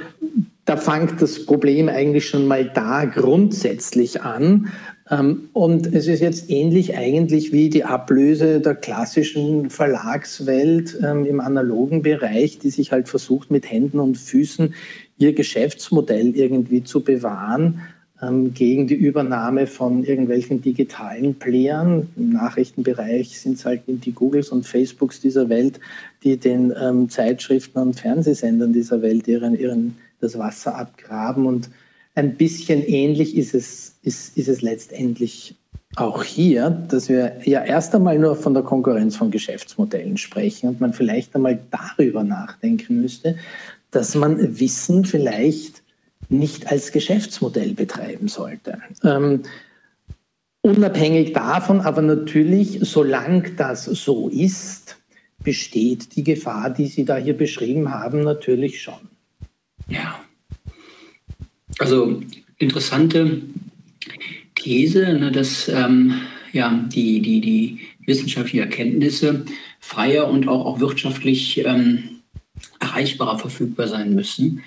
da 0.65 0.77
fängt 0.77 1.23
das 1.23 1.47
Problem 1.47 1.89
eigentlich 1.89 2.29
schon 2.29 2.47
mal 2.47 2.65
da 2.65 3.07
grundsätzlich 3.07 4.23
an. 4.23 4.71
Ähm, 5.11 5.49
und 5.55 5.87
es 5.87 6.07
ist 6.07 6.21
jetzt 6.21 6.51
ähnlich 6.51 6.97
eigentlich 6.97 7.53
wie 7.53 7.71
die 7.71 7.85
Ablöse 7.85 8.61
der 8.61 8.75
klassischen 8.75 9.71
Verlagswelt 9.71 10.99
ähm, 11.03 11.25
im 11.25 11.41
analogen 11.41 12.03
Bereich, 12.03 12.59
die 12.59 12.71
sich 12.71 12.93
halt 12.93 13.09
versucht, 13.09 13.51
mit 13.51 13.71
Händen 13.71 13.99
und 13.99 14.19
Füßen 14.19 14.75
ihr 15.19 15.33
Geschäftsmodell 15.35 16.37
irgendwie 16.37 16.85
zu 16.85 17.03
bewahren 17.03 17.83
ähm, 18.23 18.53
gegen 18.53 18.87
die 18.87 18.95
Übernahme 18.95 19.67
von 19.67 20.05
irgendwelchen 20.05 20.61
digitalen 20.63 21.35
Playern. 21.37 22.09
Im 22.17 22.31
Nachrichtenbereich 22.31 23.41
sind 23.41 23.59
es 23.59 23.65
halt 23.65 23.83
die 23.87 24.13
Googles 24.13 24.51
und 24.51 24.67
Facebooks 24.67 25.21
dieser 25.21 25.49
Welt, 25.49 25.79
die 26.25 26.37
den 26.37 26.73
ähm, 26.81 27.09
Zeitschriften 27.09 27.79
und 27.79 28.01
Fernsehsendern 28.01 28.73
dieser 28.73 29.03
Welt 29.03 29.29
ihren, 29.29 29.59
ihren, 29.59 29.97
das 30.21 30.37
Wasser 30.37 30.77
abgraben. 30.77 31.47
Und 31.47 31.71
ein 32.17 32.37
bisschen 32.37 32.83
ähnlich 32.83 33.37
ist 33.37 33.55
es, 33.55 33.99
ist, 34.03 34.37
ist 34.37 34.49
es 34.49 34.63
letztendlich 34.63 35.55
auch 35.97 36.23
hier, 36.23 36.71
dass 36.71 37.09
wir 37.09 37.39
ja 37.45 37.65
erst 37.65 37.95
einmal 37.95 38.19
nur 38.19 38.37
von 38.37 38.53
der 38.53 38.63
Konkurrenz 38.63 39.17
von 39.17 39.31
Geschäftsmodellen 39.31 40.17
sprechen 40.17 40.69
und 40.69 40.81
man 40.81 40.93
vielleicht 40.93 41.35
einmal 41.35 41.59
darüber 41.71 42.25
nachdenken 42.25 43.01
müsste, 43.01 43.37
dass 43.91 44.15
man 44.15 44.61
Wissen 44.61 45.05
vielleicht 45.05 45.83
nicht 46.29 46.71
als 46.71 46.93
Geschäftsmodell 46.93 47.75
betreiben 47.75 48.29
sollte. 48.29 48.79
Ähm, 49.03 49.43
unabhängig 50.61 51.33
davon, 51.33 51.81
aber 51.81 52.03
natürlich, 52.03 52.79
solange 52.83 53.53
das 53.53 53.85
so 53.85 54.29
ist, 54.29 54.97
besteht 55.43 56.17
die 56.17 56.25
Gefahr, 56.25 56.71
die 56.71 56.87
Sie 56.87 57.05
da 57.05 57.17
hier 57.17 57.37
beschrieben 57.37 57.91
haben, 57.91 58.23
natürlich 58.23 58.83
schon. 58.83 59.09
Ja. 59.89 60.21
Also 61.79 62.21
interessante 62.59 63.43
These, 64.57 65.15
ne, 65.15 65.31
dass 65.31 65.69
ähm, 65.69 66.21
ja, 66.53 66.85
die, 66.93 67.21
die, 67.21 67.41
die 67.41 67.79
wissenschaftlichen 68.05 68.61
Erkenntnisse 68.61 69.45
freier 69.79 70.29
und 70.29 70.49
auch, 70.49 70.67
auch 70.67 70.81
wirtschaftlich 70.81 71.65
ähm, 71.65 72.18
erreichbarer 72.79 73.39
verfügbar 73.39 73.89
sein 73.89 74.15
müssen. 74.15 74.63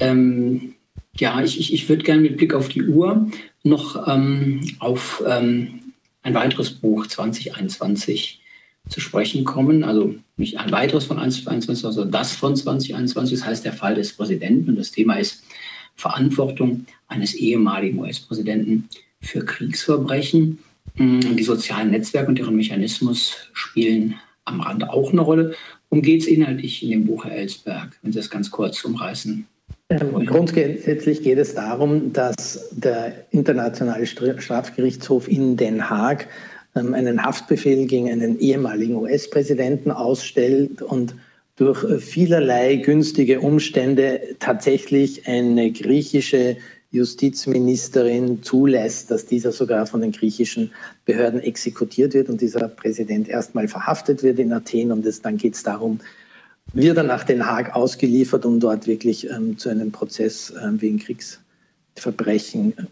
Ähm, 0.00 0.74
ja, 1.16 1.42
ich, 1.42 1.58
ich, 1.58 1.72
ich 1.72 1.88
würde 1.88 2.04
gerne 2.04 2.22
mit 2.22 2.36
Blick 2.36 2.54
auf 2.54 2.68
die 2.68 2.84
Uhr 2.84 3.28
noch 3.64 4.06
ähm, 4.08 4.60
auf 4.78 5.22
ähm, 5.26 5.80
ein 6.22 6.34
weiteres 6.34 6.70
Buch 6.70 7.06
2021 7.06 8.40
zu 8.88 9.00
sprechen 9.00 9.44
kommen. 9.44 9.84
Also 9.84 10.14
nicht 10.36 10.58
ein 10.58 10.70
weiteres 10.70 11.04
von 11.04 11.16
2021, 11.16 11.82
sondern 11.82 12.12
das 12.12 12.32
von 12.32 12.56
2021. 12.56 13.38
Das 13.38 13.46
heißt 13.46 13.64
der 13.64 13.72
Fall 13.72 13.94
des 13.94 14.12
Präsidenten. 14.12 14.70
Und 14.70 14.76
das 14.76 14.92
Thema 14.92 15.14
ist 15.14 15.42
Verantwortung 15.94 16.86
eines 17.08 17.34
ehemaligen 17.34 17.98
US-Präsidenten 17.98 18.88
für 19.20 19.44
Kriegsverbrechen. 19.44 20.58
Die 20.96 21.42
sozialen 21.42 21.90
Netzwerke 21.90 22.28
und 22.28 22.38
deren 22.38 22.56
Mechanismus 22.56 23.36
spielen 23.52 24.14
am 24.44 24.60
Rand 24.60 24.88
auch 24.88 25.12
eine 25.12 25.20
Rolle. 25.20 25.54
Worum 25.90 26.02
geht 26.02 26.22
es 26.22 26.26
inhaltlich 26.26 26.82
in 26.82 26.90
dem 26.90 27.06
Buch, 27.06 27.24
Herr 27.24 27.36
Ellsberg, 27.36 27.98
wenn 28.02 28.12
Sie 28.12 28.18
das 28.18 28.28
ganz 28.28 28.50
kurz 28.50 28.84
umreißen? 28.84 29.46
Ähm, 29.90 30.26
grundsätzlich 30.26 31.22
geht 31.22 31.38
es 31.38 31.54
darum, 31.54 32.12
dass 32.12 32.68
der 32.72 33.24
Internationale 33.30 34.06
Strafgerichtshof 34.06 35.28
in 35.28 35.56
Den 35.56 35.88
Haag 35.88 36.28
ähm, 36.76 36.92
einen 36.92 37.24
Haftbefehl 37.24 37.86
gegen 37.86 38.10
einen 38.10 38.38
ehemaligen 38.38 38.96
US-Präsidenten 38.96 39.90
ausstellt 39.90 40.82
und 40.82 41.14
durch 41.56 42.02
vielerlei 42.02 42.76
günstige 42.76 43.40
Umstände 43.40 44.20
tatsächlich 44.38 45.26
eine 45.26 45.72
griechische 45.72 46.56
Justizministerin 46.90 48.42
zulässt, 48.42 49.10
dass 49.10 49.26
dieser 49.26 49.52
sogar 49.52 49.86
von 49.86 50.00
den 50.00 50.12
griechischen 50.12 50.72
Behörden 51.04 51.40
exekutiert 51.40 52.14
wird 52.14 52.30
und 52.30 52.40
dieser 52.40 52.68
Präsident 52.68 53.28
erstmal 53.28 53.68
verhaftet 53.68 54.22
wird 54.22 54.38
in 54.38 54.52
Athen. 54.52 54.90
Und 54.90 55.04
es, 55.04 55.20
dann 55.20 55.36
geht 55.36 55.54
es 55.54 55.62
darum, 55.62 56.00
wird 56.72 56.96
er 56.96 57.02
nach 57.02 57.24
Den 57.24 57.46
Haag 57.46 57.74
ausgeliefert, 57.74 58.46
um 58.46 58.60
dort 58.60 58.86
wirklich 58.86 59.28
ähm, 59.28 59.58
zu 59.58 59.68
einem 59.68 59.92
Prozess 59.92 60.52
ähm, 60.62 60.80
wegen 60.80 60.98
Kriegsverbrechen 60.98 62.76
äh, 62.78 62.82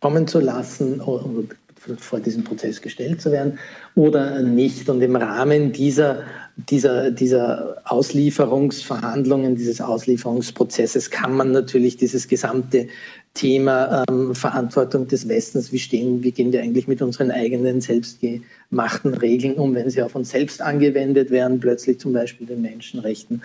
kommen 0.00 0.26
zu 0.26 0.40
lassen 0.40 1.00
und 1.00 1.54
vor 1.98 2.20
diesem 2.20 2.44
Prozess 2.44 2.80
gestellt 2.80 3.20
zu 3.20 3.32
werden 3.32 3.58
oder 3.94 4.42
nicht. 4.42 4.88
Und 4.88 5.00
im 5.02 5.16
Rahmen 5.16 5.72
dieser, 5.72 6.22
dieser, 6.56 7.10
dieser 7.10 7.76
Auslieferungsverhandlungen, 7.84 9.56
dieses 9.56 9.80
Auslieferungsprozesses 9.80 11.10
kann 11.10 11.34
man 11.34 11.52
natürlich 11.52 11.96
dieses 11.96 12.28
gesamte 12.28 12.88
Thema 13.36 14.04
ähm, 14.08 14.34
Verantwortung 14.34 15.06
des 15.06 15.28
Westens, 15.28 15.70
wie, 15.70 15.78
stehen, 15.78 16.22
wie 16.24 16.32
gehen 16.32 16.52
wir 16.52 16.62
eigentlich 16.62 16.88
mit 16.88 17.02
unseren 17.02 17.30
eigenen 17.30 17.82
selbstgemachten 17.82 19.14
Regeln 19.14 19.54
um, 19.54 19.74
wenn 19.74 19.90
sie 19.90 20.02
auf 20.02 20.14
uns 20.14 20.30
selbst 20.30 20.62
angewendet 20.62 21.30
werden, 21.30 21.60
plötzlich 21.60 22.00
zum 22.00 22.14
Beispiel 22.14 22.46
den 22.46 22.62
Menschenrechten, 22.62 23.42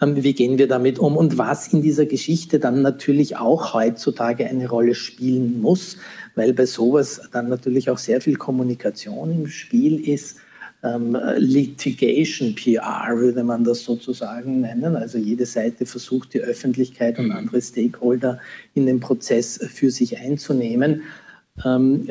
ähm, 0.00 0.22
wie 0.22 0.32
gehen 0.32 0.58
wir 0.58 0.66
damit 0.66 0.98
um 0.98 1.16
und 1.16 1.36
was 1.36 1.72
in 1.72 1.82
dieser 1.82 2.06
Geschichte 2.06 2.58
dann 2.58 2.82
natürlich 2.82 3.36
auch 3.36 3.74
heutzutage 3.74 4.46
eine 4.46 4.68
Rolle 4.68 4.94
spielen 4.94 5.60
muss, 5.60 5.98
weil 6.34 6.52
bei 6.52 6.66
sowas 6.66 7.20
dann 7.32 7.48
natürlich 7.48 7.90
auch 7.90 7.98
sehr 7.98 8.20
viel 8.20 8.36
Kommunikation 8.36 9.32
im 9.32 9.46
Spiel 9.46 10.08
ist 10.08 10.38
ähm, 10.84 11.16
Litigation 11.36 12.54
PR, 12.54 13.16
würde 13.16 13.42
man 13.42 13.64
das 13.64 13.84
sozusagen 13.84 14.60
nennen. 14.60 14.96
Also 14.96 15.18
jede 15.18 15.46
Seite 15.46 15.86
versucht, 15.86 16.34
die 16.34 16.40
Öffentlichkeit 16.40 17.18
und 17.18 17.26
mhm. 17.26 17.32
andere 17.36 17.62
Stakeholder 17.62 18.38
in 18.74 18.86
den 18.86 19.00
Prozess 19.00 19.58
für 19.72 19.90
sich 19.90 20.18
einzunehmen. 20.18 21.02
Ähm, 21.64 22.08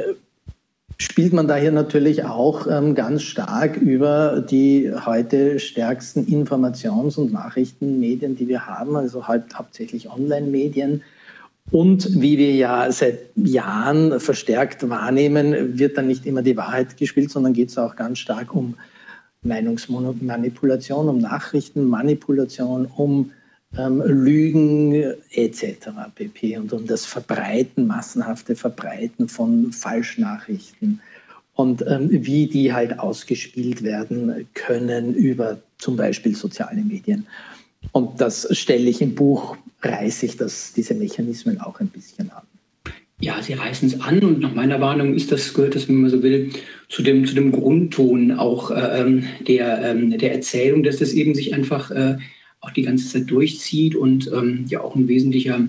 spielt 0.97 1.33
man 1.33 1.47
daher 1.47 1.71
natürlich 1.71 2.23
auch 2.25 2.65
ähm, 2.67 2.95
ganz 2.95 3.21
stark 3.21 3.77
über 3.77 4.41
die 4.41 4.91
heute 5.05 5.59
stärksten 5.59 6.25
Informations- 6.25 7.17
und 7.17 7.31
Nachrichtenmedien, 7.31 8.36
die 8.36 8.47
wir 8.47 8.65
haben, 8.65 8.95
also 8.95 9.27
halt 9.27 9.53
hauptsächlich 9.53 10.09
Online-Medien 10.09 11.03
und 11.71 12.21
wie 12.21 12.38
wir 12.38 12.52
ja 12.52 12.91
seit 12.91 13.36
Jahren 13.36 14.19
verstärkt 14.19 14.88
wahrnehmen, 14.89 15.78
wird 15.78 15.97
dann 15.97 16.08
nicht 16.08 16.26
immer 16.26 16.41
die 16.41 16.58
Wahrheit 16.58 16.97
gespielt, 16.97 17.32
sondern 17.32 17.54
geht 17.54 17.69
es 17.69 17.78
auch 17.78 17.95
ganz 17.95 18.19
stark 18.19 18.54
um 18.54 18.76
Meinungsmanipulation, 19.41 21.10
um 21.10 21.17
Nachrichtenmanipulation, 21.17 22.86
um 22.86 23.32
ähm, 23.78 24.04
Lügen 24.06 24.93
etc. 25.32 25.89
pp. 26.15 26.58
und 26.58 26.73
um 26.73 26.86
das 26.86 27.06
Verbreiten, 27.06 27.88
massenhafte 27.88 28.56
Verbreiten 28.56 29.28
von 29.28 29.71
Falschnachrichten 29.71 31.02
und 31.56 31.84
ähm, 31.88 32.10
wie 32.12 32.47
die 32.47 32.73
halt 32.73 32.99
ausgespielt 32.99 33.84
werden 33.84 34.47
können 34.54 35.13
über 35.13 35.58
zum 35.78 35.95
Beispiel 35.95 36.36
soziale 36.36 36.82
Medien. 36.82 37.28
Und 37.91 38.22
das 38.22 38.48
stelle 38.58 38.89
ich 38.89 39.02
im 39.02 39.15
Buch, 39.15 39.58
reiße 39.82 40.26
ich 40.26 40.38
das, 40.38 40.74
diese 40.74 40.93
Mechanismen 40.93 41.60
auch 41.60 41.80
ein 41.80 41.89
bisschen 41.89 42.32
an. 42.32 42.43
ja, 43.19 43.41
sie 43.41 43.54
reißen 43.54 43.88
es 43.88 44.02
an 44.02 44.19
und 44.19 44.39
nach 44.39 44.54
meiner 44.54 44.82
Warnung 44.82 45.13
ist 45.13 45.32
das, 45.32 45.54
gehört 45.54 45.76
das, 45.76 45.88
wenn 45.88 46.02
man 46.02 46.10
so 46.10 46.24
will, 46.24 46.52
zu 46.89 47.04
dem, 47.04 47.26
zu 47.26 47.36
dem 47.36 47.52
Grundton 47.52 48.32
auch 48.32 48.72
äh, 48.72 49.02
ähm, 49.02 49.26
der, 49.48 49.82
ähm, 49.82 50.17
der 50.17 50.34
Erzählung, 50.34 50.84
dass 50.84 50.98
das 50.98 51.13
eben 51.13 51.36
sich 51.36 51.54
einfach 51.54 51.91
äh, 51.91 52.17
auch 52.60 52.72
die 52.72 52.84
ganze 52.84 53.08
Zeit 53.08 53.30
durchzieht 53.30 53.96
und 53.96 54.28
ähm, 54.34 54.65
ja 54.67 54.82
auch 54.82 54.96
ein 54.96 55.08
wesentlicher 55.08 55.67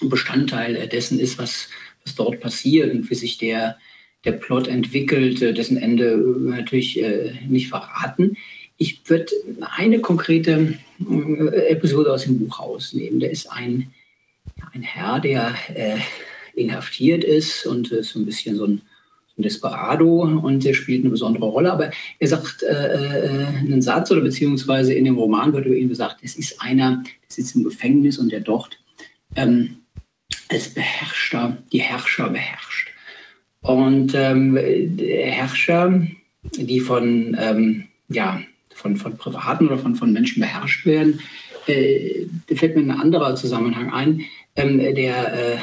Bestandteil 0.00 0.88
dessen 0.88 1.18
ist, 1.18 1.38
was, 1.38 1.68
was 2.04 2.14
dort 2.14 2.40
passiert 2.40 2.92
und 2.92 3.10
wie 3.10 3.14
sich 3.14 3.38
der, 3.38 3.76
der 4.24 4.32
Plot 4.32 4.68
entwickelt, 4.68 5.42
äh, 5.42 5.52
dessen 5.52 5.76
Ende 5.76 6.12
äh, 6.12 6.50
natürlich 6.50 7.02
äh, 7.02 7.32
nicht 7.46 7.68
verraten. 7.68 8.36
Ich 8.78 9.02
würde 9.06 9.26
eine 9.60 10.00
konkrete 10.00 10.52
äh, 10.52 10.74
Episode 11.68 12.12
aus 12.12 12.24
dem 12.24 12.38
Buch 12.38 12.60
rausnehmen. 12.60 13.20
Da 13.20 13.26
ist 13.26 13.50
ein, 13.50 13.92
ein 14.72 14.82
Herr, 14.82 15.20
der 15.20 15.54
äh, 15.74 15.98
inhaftiert 16.54 17.24
ist 17.24 17.66
und 17.66 17.90
ist 17.90 18.10
so 18.10 18.18
ein 18.18 18.26
bisschen 18.26 18.56
so 18.56 18.66
ein, 18.66 18.82
so 19.28 19.40
ein 19.40 19.42
Desperado 19.42 20.22
und 20.22 20.64
der 20.64 20.74
spielt 20.74 21.02
eine 21.02 21.10
besondere 21.10 21.46
Rolle. 21.46 21.72
Aber 21.72 21.90
er 22.18 22.28
sagt 22.28 22.62
äh, 22.62 22.66
äh, 22.66 23.46
einen 23.46 23.82
Satz 23.82 24.10
oder 24.10 24.20
beziehungsweise 24.20 24.92
in 24.94 25.04
dem 25.04 25.16
Roman 25.16 25.52
wird 25.52 25.66
über 25.66 25.76
ihn 25.76 25.88
gesagt, 25.88 26.18
es 26.22 26.36
ist 26.36 26.60
einer, 26.60 27.02
der 27.02 27.12
sitzt 27.28 27.56
im 27.56 27.64
Gefängnis 27.64 28.18
und 28.18 28.30
der 28.30 28.40
dort 28.40 28.78
ähm, 29.36 29.78
als 30.48 30.68
Beherrschter 30.68 31.58
die 31.72 31.80
Herrscher 31.80 32.28
beherrscht. 32.28 32.90
Und 33.62 34.12
ähm, 34.14 34.56
Herrscher, 34.56 36.06
die 36.56 36.80
von, 36.80 37.36
ähm, 37.40 37.84
ja, 38.08 38.42
von, 38.74 38.96
von 38.96 39.16
Privaten 39.16 39.66
oder 39.66 39.78
von, 39.78 39.94
von 39.94 40.12
Menschen 40.12 40.40
beherrscht 40.40 40.86
werden, 40.86 41.20
äh, 41.66 42.26
fällt 42.54 42.76
mir 42.76 42.82
ein 42.82 42.90
anderer 42.90 43.34
Zusammenhang 43.36 43.92
ein. 43.92 44.22
Ähm, 44.56 44.78
der 44.78 45.54
äh, 45.54 45.56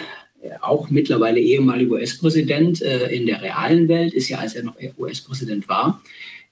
auch 0.61 0.89
mittlerweile 0.89 1.39
ehemalige 1.39 1.91
US-Präsident 1.93 2.81
äh, 2.81 3.07
in 3.09 3.25
der 3.25 3.41
realen 3.41 3.87
Welt, 3.87 4.13
ist 4.13 4.29
ja, 4.29 4.39
als 4.39 4.55
er 4.55 4.63
noch 4.63 4.75
US-Präsident 4.97 5.67
war, 5.67 6.01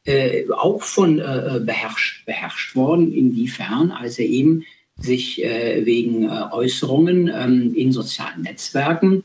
äh, 0.06 0.46
auch 0.52 0.84
von 0.84 1.20
äh, 1.20 1.60
beherrscht, 1.64 2.26
beherrscht 2.26 2.76
worden. 2.76 3.14
Inwiefern? 3.14 3.92
Als 3.92 4.20
er 4.20 4.26
eben 4.26 4.64
sich 5.00 5.44
äh, 5.44 5.86
wegen 5.86 6.30
Äußerungen 6.30 7.32
ähm, 7.34 7.74
in 7.76 7.92
sozialen 7.92 8.42
Netzwerken, 8.42 9.24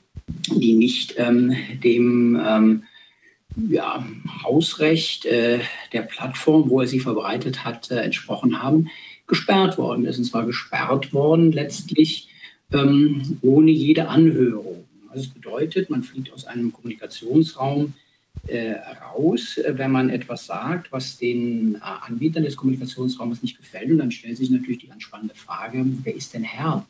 die 0.48 0.74
nicht 0.74 1.14
ähm, 1.18 1.54
dem 1.82 2.40
ähm, 2.46 2.82
ja, 3.56 4.06
Hausrecht 4.42 5.26
äh, 5.26 5.60
der 5.92 6.02
Plattform, 6.02 6.68
wo 6.70 6.80
er 6.80 6.86
sie 6.86 7.00
verbreitet 7.00 7.64
hat, 7.64 7.90
entsprochen 7.90 8.62
haben, 8.62 8.88
gesperrt 9.26 9.78
worden 9.78 10.04
ist. 10.04 10.18
Und 10.18 10.24
zwar 10.24 10.46
gesperrt 10.46 11.12
worden 11.12 11.52
letztlich 11.52 12.28
ähm, 12.72 13.38
ohne 13.42 13.70
jede 13.70 14.08
Anhörung. 14.08 14.84
Also 15.08 15.24
das 15.24 15.34
bedeutet, 15.34 15.90
man 15.90 16.02
fliegt 16.02 16.32
aus 16.32 16.46
einem 16.46 16.72
Kommunikationsraum 16.72 17.94
äh, 18.46 18.72
raus, 19.12 19.58
äh, 19.58 19.74
wenn 19.76 19.90
man 19.90 20.10
etwas 20.10 20.46
sagt, 20.46 20.90
was 20.90 21.18
den 21.18 21.76
äh, 21.76 21.78
Anbietern 21.80 22.44
des 22.44 22.56
Kommunikationsraumes 22.56 23.42
nicht 23.42 23.58
gefällt. 23.58 23.90
Und 23.90 23.98
dann 23.98 24.10
stellt 24.10 24.36
sich 24.36 24.50
natürlich 24.50 24.80
die 24.80 24.88
ganz 24.88 25.02
spannende 25.02 25.34
Frage, 25.34 25.84
wer 26.02 26.14
ist 26.14 26.34
denn 26.34 26.42
Herr 26.42 26.86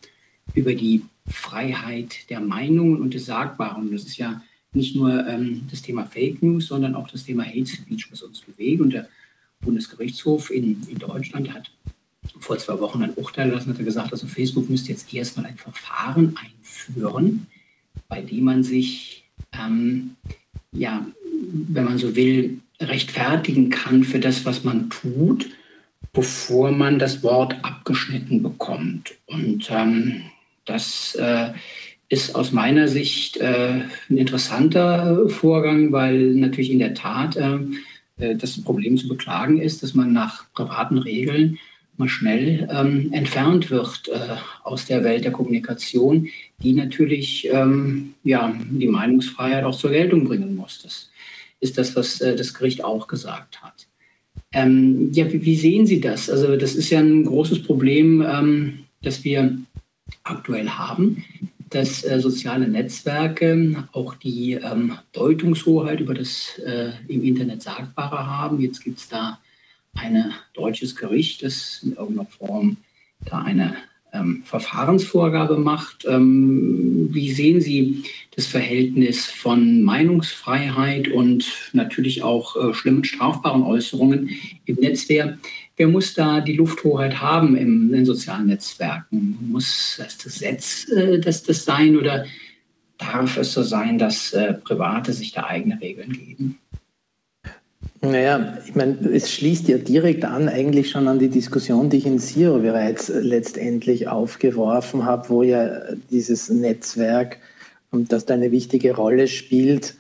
über 0.54 0.74
die 0.74 1.02
Freiheit 1.26 2.30
der 2.30 2.40
Meinungen 2.40 3.00
und 3.00 3.14
des 3.14 3.26
Sagbaren? 3.26 3.90
Das 3.92 4.04
ist 4.04 4.16
ja 4.16 4.40
nicht 4.72 4.96
nur 4.96 5.26
ähm, 5.26 5.62
das 5.70 5.82
Thema 5.82 6.06
Fake 6.06 6.42
News, 6.42 6.66
sondern 6.66 6.94
auch 6.94 7.08
das 7.08 7.24
Thema 7.24 7.44
Hate 7.44 7.66
Speech, 7.66 8.10
was 8.10 8.22
uns 8.22 8.40
bewegt. 8.40 8.80
Und 8.80 8.92
der 8.92 9.08
Bundesgerichtshof 9.60 10.50
in, 10.50 10.82
in 10.88 10.98
Deutschland 10.98 11.52
hat 11.52 11.70
vor 12.40 12.58
zwei 12.58 12.78
Wochen 12.80 13.02
ein 13.02 13.14
Urteil 13.14 13.50
lassen, 13.50 13.70
hat 13.70 13.78
er 13.78 13.84
gesagt, 13.84 14.12
also 14.12 14.26
Facebook 14.26 14.70
müsste 14.70 14.90
jetzt 14.90 15.12
erstmal 15.12 15.46
ein 15.46 15.56
Verfahren 15.56 16.36
einführen, 16.36 17.46
bei 18.08 18.22
dem 18.22 18.44
man 18.44 18.62
sich, 18.62 19.24
ähm, 19.52 20.16
ja, 20.72 21.06
wenn 21.52 21.84
man 21.84 21.98
so 21.98 22.14
will, 22.16 22.60
rechtfertigen 22.80 23.70
kann 23.70 24.04
für 24.04 24.18
das, 24.18 24.44
was 24.44 24.64
man 24.64 24.90
tut, 24.90 25.50
bevor 26.12 26.72
man 26.72 26.98
das 26.98 27.22
Wort 27.22 27.56
abgeschnitten 27.62 28.42
bekommt. 28.42 29.14
Und 29.26 29.70
ähm, 29.70 30.22
das 30.64 31.14
äh, 31.16 31.52
ist 32.12 32.34
aus 32.34 32.52
meiner 32.52 32.88
Sicht 32.88 33.38
äh, 33.38 33.84
ein 34.10 34.18
interessanter 34.18 35.30
Vorgang, 35.30 35.92
weil 35.92 36.34
natürlich 36.34 36.70
in 36.70 36.78
der 36.78 36.92
Tat 36.92 37.36
äh, 37.36 37.58
äh 38.18 38.36
das 38.36 38.62
Problem 38.62 38.98
zu 38.98 39.08
beklagen 39.08 39.58
ist, 39.58 39.82
dass 39.82 39.94
man 39.94 40.12
nach 40.12 40.44
privaten 40.52 40.98
Regeln 40.98 41.58
mal 41.96 42.10
schnell 42.10 42.68
ähm, 42.70 43.10
entfernt 43.14 43.70
wird 43.70 44.08
äh, 44.08 44.36
aus 44.62 44.84
der 44.84 45.04
Welt 45.04 45.24
der 45.24 45.32
Kommunikation, 45.32 46.28
die 46.62 46.74
natürlich 46.74 47.48
ähm, 47.50 48.12
ja, 48.24 48.54
die 48.70 48.88
Meinungsfreiheit 48.88 49.64
auch 49.64 49.76
zur 49.76 49.92
Geltung 49.92 50.24
bringen 50.24 50.54
muss. 50.54 50.82
Das 50.82 51.10
ist 51.60 51.78
das, 51.78 51.96
was 51.96 52.20
äh, 52.20 52.36
das 52.36 52.52
Gericht 52.52 52.84
auch 52.84 53.08
gesagt 53.08 53.62
hat. 53.62 53.86
Ähm, 54.52 55.10
ja, 55.12 55.32
wie, 55.32 55.46
wie, 55.46 55.56
sehen 55.56 55.86
Sie 55.86 56.00
das? 56.02 56.28
Also 56.28 56.56
das 56.56 56.74
ist 56.74 56.90
ja 56.90 57.00
ein 57.00 57.24
großes 57.24 57.62
Problem, 57.62 58.20
ähm, 58.20 58.80
das 59.00 59.24
wir 59.24 59.56
aktuell 60.24 60.68
haben, 60.68 61.24
dass 61.72 62.04
äh, 62.04 62.20
soziale 62.20 62.68
Netzwerke 62.68 63.88
auch 63.92 64.14
die 64.14 64.52
ähm, 64.52 64.98
Deutungshoheit 65.12 66.00
über 66.00 66.14
das 66.14 66.58
äh, 66.58 66.90
im 67.08 67.24
Internet 67.24 67.62
Sagbare 67.62 68.26
haben. 68.26 68.60
Jetzt 68.60 68.82
gibt 68.84 68.98
es 68.98 69.08
da 69.08 69.38
ein 69.94 70.32
deutsches 70.54 70.96
Gericht, 70.96 71.42
das 71.42 71.80
in 71.82 71.92
irgendeiner 71.92 72.28
Form 72.28 72.76
da 73.24 73.38
eine 73.42 73.76
ähm, 74.12 74.42
Verfahrensvorgabe 74.44 75.56
macht. 75.56 76.04
Ähm, 76.06 77.08
wie 77.12 77.32
sehen 77.32 77.60
Sie 77.60 78.04
das 78.34 78.46
Verhältnis 78.46 79.26
von 79.26 79.82
Meinungsfreiheit 79.82 81.08
und 81.08 81.70
natürlich 81.72 82.22
auch 82.22 82.56
äh, 82.56 82.74
schlimmen 82.74 83.04
strafbaren 83.04 83.62
Äußerungen 83.62 84.30
im 84.66 84.76
Netz? 84.76 85.08
Wer, 85.08 85.38
wer 85.76 85.88
muss 85.88 86.14
da 86.14 86.40
die 86.40 86.54
Lufthoheit 86.54 87.20
haben 87.20 87.56
im, 87.56 87.88
in 87.88 87.92
den 87.92 88.06
sozialen 88.06 88.46
Netzwerken? 88.46 89.38
Muss 89.50 89.96
das 89.98 90.18
Gesetz 90.18 90.88
äh, 90.90 91.18
das, 91.18 91.42
das 91.42 91.64
sein 91.64 91.96
oder 91.96 92.26
darf 92.98 93.36
es 93.36 93.52
so 93.52 93.62
sein, 93.62 93.98
dass 93.98 94.32
äh, 94.32 94.54
Private 94.54 95.12
sich 95.12 95.32
da 95.32 95.44
eigene 95.44 95.80
Regeln 95.80 96.12
geben? 96.12 96.58
Naja, 98.04 98.58
ich 98.66 98.74
meine, 98.74 98.96
es 99.12 99.32
schließt 99.32 99.68
ja 99.68 99.78
direkt 99.78 100.24
an 100.24 100.48
eigentlich 100.48 100.90
schon 100.90 101.06
an 101.06 101.20
die 101.20 101.28
Diskussion, 101.28 101.88
die 101.88 101.98
ich 101.98 102.06
in 102.06 102.18
Zero 102.18 102.58
bereits 102.58 103.08
letztendlich 103.08 104.08
aufgeworfen 104.08 105.04
habe, 105.04 105.28
wo 105.28 105.44
ja 105.44 105.70
dieses 106.10 106.50
Netzwerk, 106.50 107.38
das 107.92 108.26
da 108.26 108.34
eine 108.34 108.50
wichtige 108.50 108.96
Rolle 108.96 109.28
spielt, 109.28 109.94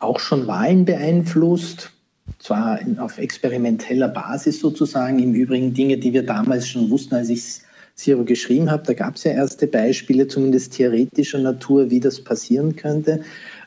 auch 0.00 0.18
schon 0.18 0.48
Wahlen 0.48 0.84
beeinflusst, 0.84 1.93
zwar 2.38 2.80
auf 2.98 3.18
experimenteller 3.18 4.08
Basis 4.08 4.60
sozusagen, 4.60 5.18
im 5.18 5.34
Übrigen 5.34 5.74
Dinge, 5.74 5.98
die 5.98 6.12
wir 6.12 6.24
damals 6.24 6.68
schon 6.68 6.90
wussten, 6.90 7.14
als 7.14 7.28
ich 7.28 7.60
Zero 7.94 8.24
geschrieben 8.24 8.70
habe, 8.70 8.82
da 8.84 8.92
gab 8.92 9.16
es 9.16 9.24
ja 9.24 9.32
erste 9.32 9.66
Beispiele, 9.66 10.26
zumindest 10.26 10.74
theoretischer 10.74 11.38
Natur, 11.38 11.90
wie 11.90 12.00
das 12.00 12.22
passieren 12.22 12.74
könnte. 12.74 13.20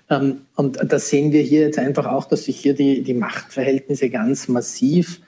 Ähm, 0.10 0.41
und 0.56 0.80
das 0.91 1.10
sehen 1.10 1.32
wir 1.32 1.41
hier 1.41 1.62
jetzt 1.62 1.80
einfach 1.80 2.06
auch, 2.06 2.26
dass 2.26 2.46
sich 2.46 2.58
hier 2.58 2.74
die, 2.74 3.04
die 3.04 3.13
Machtverhältnisse 3.13 4.10
ganz 4.10 4.48
massiv 4.48 5.22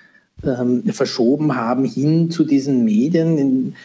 ähm, 0.43 0.83
verschoben 0.87 1.55
haben 1.55 1.85
hin 1.85 2.29
zu 2.29 2.43
diesen 2.43 2.83
Medien. 2.83 3.75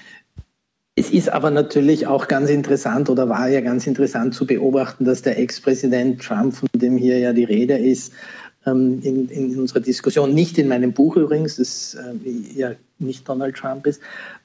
Es 0.96 1.10
ist 1.10 1.28
aber 1.28 1.50
natürlich 1.50 2.06
auch 2.06 2.28
ganz 2.28 2.50
interessant 2.50 3.10
oder 3.10 3.28
war 3.28 3.48
ja 3.48 3.60
ganz 3.60 3.86
interessant 3.86 4.34
zu 4.34 4.46
beobachten, 4.46 5.04
dass 5.04 5.22
der 5.22 5.38
Ex-Präsident 5.38 6.22
Trump, 6.22 6.54
von 6.54 6.68
dem 6.74 6.96
hier 6.96 7.18
ja 7.18 7.32
die 7.32 7.44
Rede 7.44 7.76
ist, 7.76 8.12
ähm, 8.66 9.00
in, 9.02 9.28
in, 9.28 9.58
unserer 9.58 9.80
Diskussion, 9.80 10.34
nicht 10.34 10.58
in 10.58 10.68
meinem 10.68 10.92
Buch 10.92 11.16
übrigens, 11.16 11.56
das 11.56 11.94
äh, 11.94 12.58
ja 12.58 12.72
nicht 12.98 13.28
Donald 13.28 13.56
Trump 13.56 13.86
ist, 13.86 14.00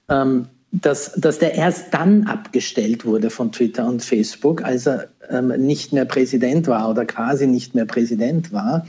ähm, 0.09 0.47
dass, 0.71 1.13
dass 1.13 1.39
der 1.39 1.55
erst 1.55 1.93
dann 1.93 2.25
abgestellt 2.25 3.05
wurde 3.05 3.29
von 3.29 3.51
Twitter 3.51 3.87
und 3.87 4.03
Facebook, 4.03 4.63
als 4.63 4.85
er 4.85 5.07
ähm, 5.29 5.47
nicht 5.57 5.93
mehr 5.93 6.05
Präsident 6.05 6.67
war 6.67 6.89
oder 6.89 7.05
quasi 7.05 7.47
nicht 7.47 7.73
mehr 7.75 7.85
Präsident 7.85 8.51
war. 8.51 8.85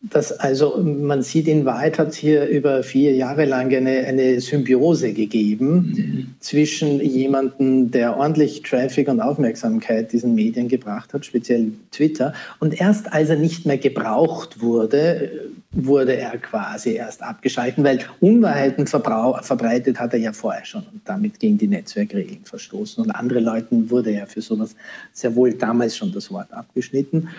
Das, 0.00 0.30
also 0.30 0.80
man 0.80 1.22
sieht, 1.22 1.48
in 1.48 1.64
Wahrheit 1.64 1.98
hat 1.98 2.10
es 2.10 2.16
hier 2.16 2.46
über 2.46 2.84
vier 2.84 3.16
Jahre 3.16 3.46
lang 3.46 3.74
eine, 3.74 4.06
eine 4.06 4.40
Symbiose 4.40 5.12
gegeben 5.12 5.92
mhm. 5.96 6.34
zwischen 6.38 7.00
jemandem, 7.00 7.90
der 7.90 8.16
ordentlich 8.16 8.62
Traffic 8.62 9.08
und 9.08 9.20
Aufmerksamkeit 9.20 10.12
diesen 10.12 10.36
Medien 10.36 10.68
gebracht 10.68 11.12
hat, 11.12 11.26
speziell 11.26 11.72
Twitter. 11.90 12.32
Und 12.60 12.80
erst 12.80 13.12
als 13.12 13.30
er 13.30 13.36
nicht 13.36 13.66
mehr 13.66 13.78
gebraucht 13.78 14.60
wurde, 14.60 15.50
wurde 15.72 16.16
er 16.16 16.38
quasi 16.38 16.92
erst 16.92 17.20
abgeschalten, 17.24 17.82
weil 17.82 17.98
Unwahrheiten 18.20 18.86
verbreitet 18.86 19.98
hat 19.98 20.12
er 20.12 20.20
ja 20.20 20.32
vorher 20.32 20.64
schon 20.64 20.82
und 20.92 21.00
damit 21.06 21.40
gegen 21.40 21.58
die 21.58 21.66
Netzwerkregeln 21.66 22.44
verstoßen. 22.44 23.02
Und 23.02 23.10
andere 23.10 23.40
Leuten 23.40 23.90
wurde 23.90 24.12
ja 24.12 24.26
für 24.26 24.42
sowas 24.42 24.76
sehr 25.12 25.34
wohl 25.34 25.54
damals 25.54 25.96
schon 25.96 26.12
das 26.12 26.30
Wort 26.30 26.52
abgeschnitten. 26.52 27.30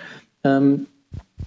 Ähm, 0.43 0.88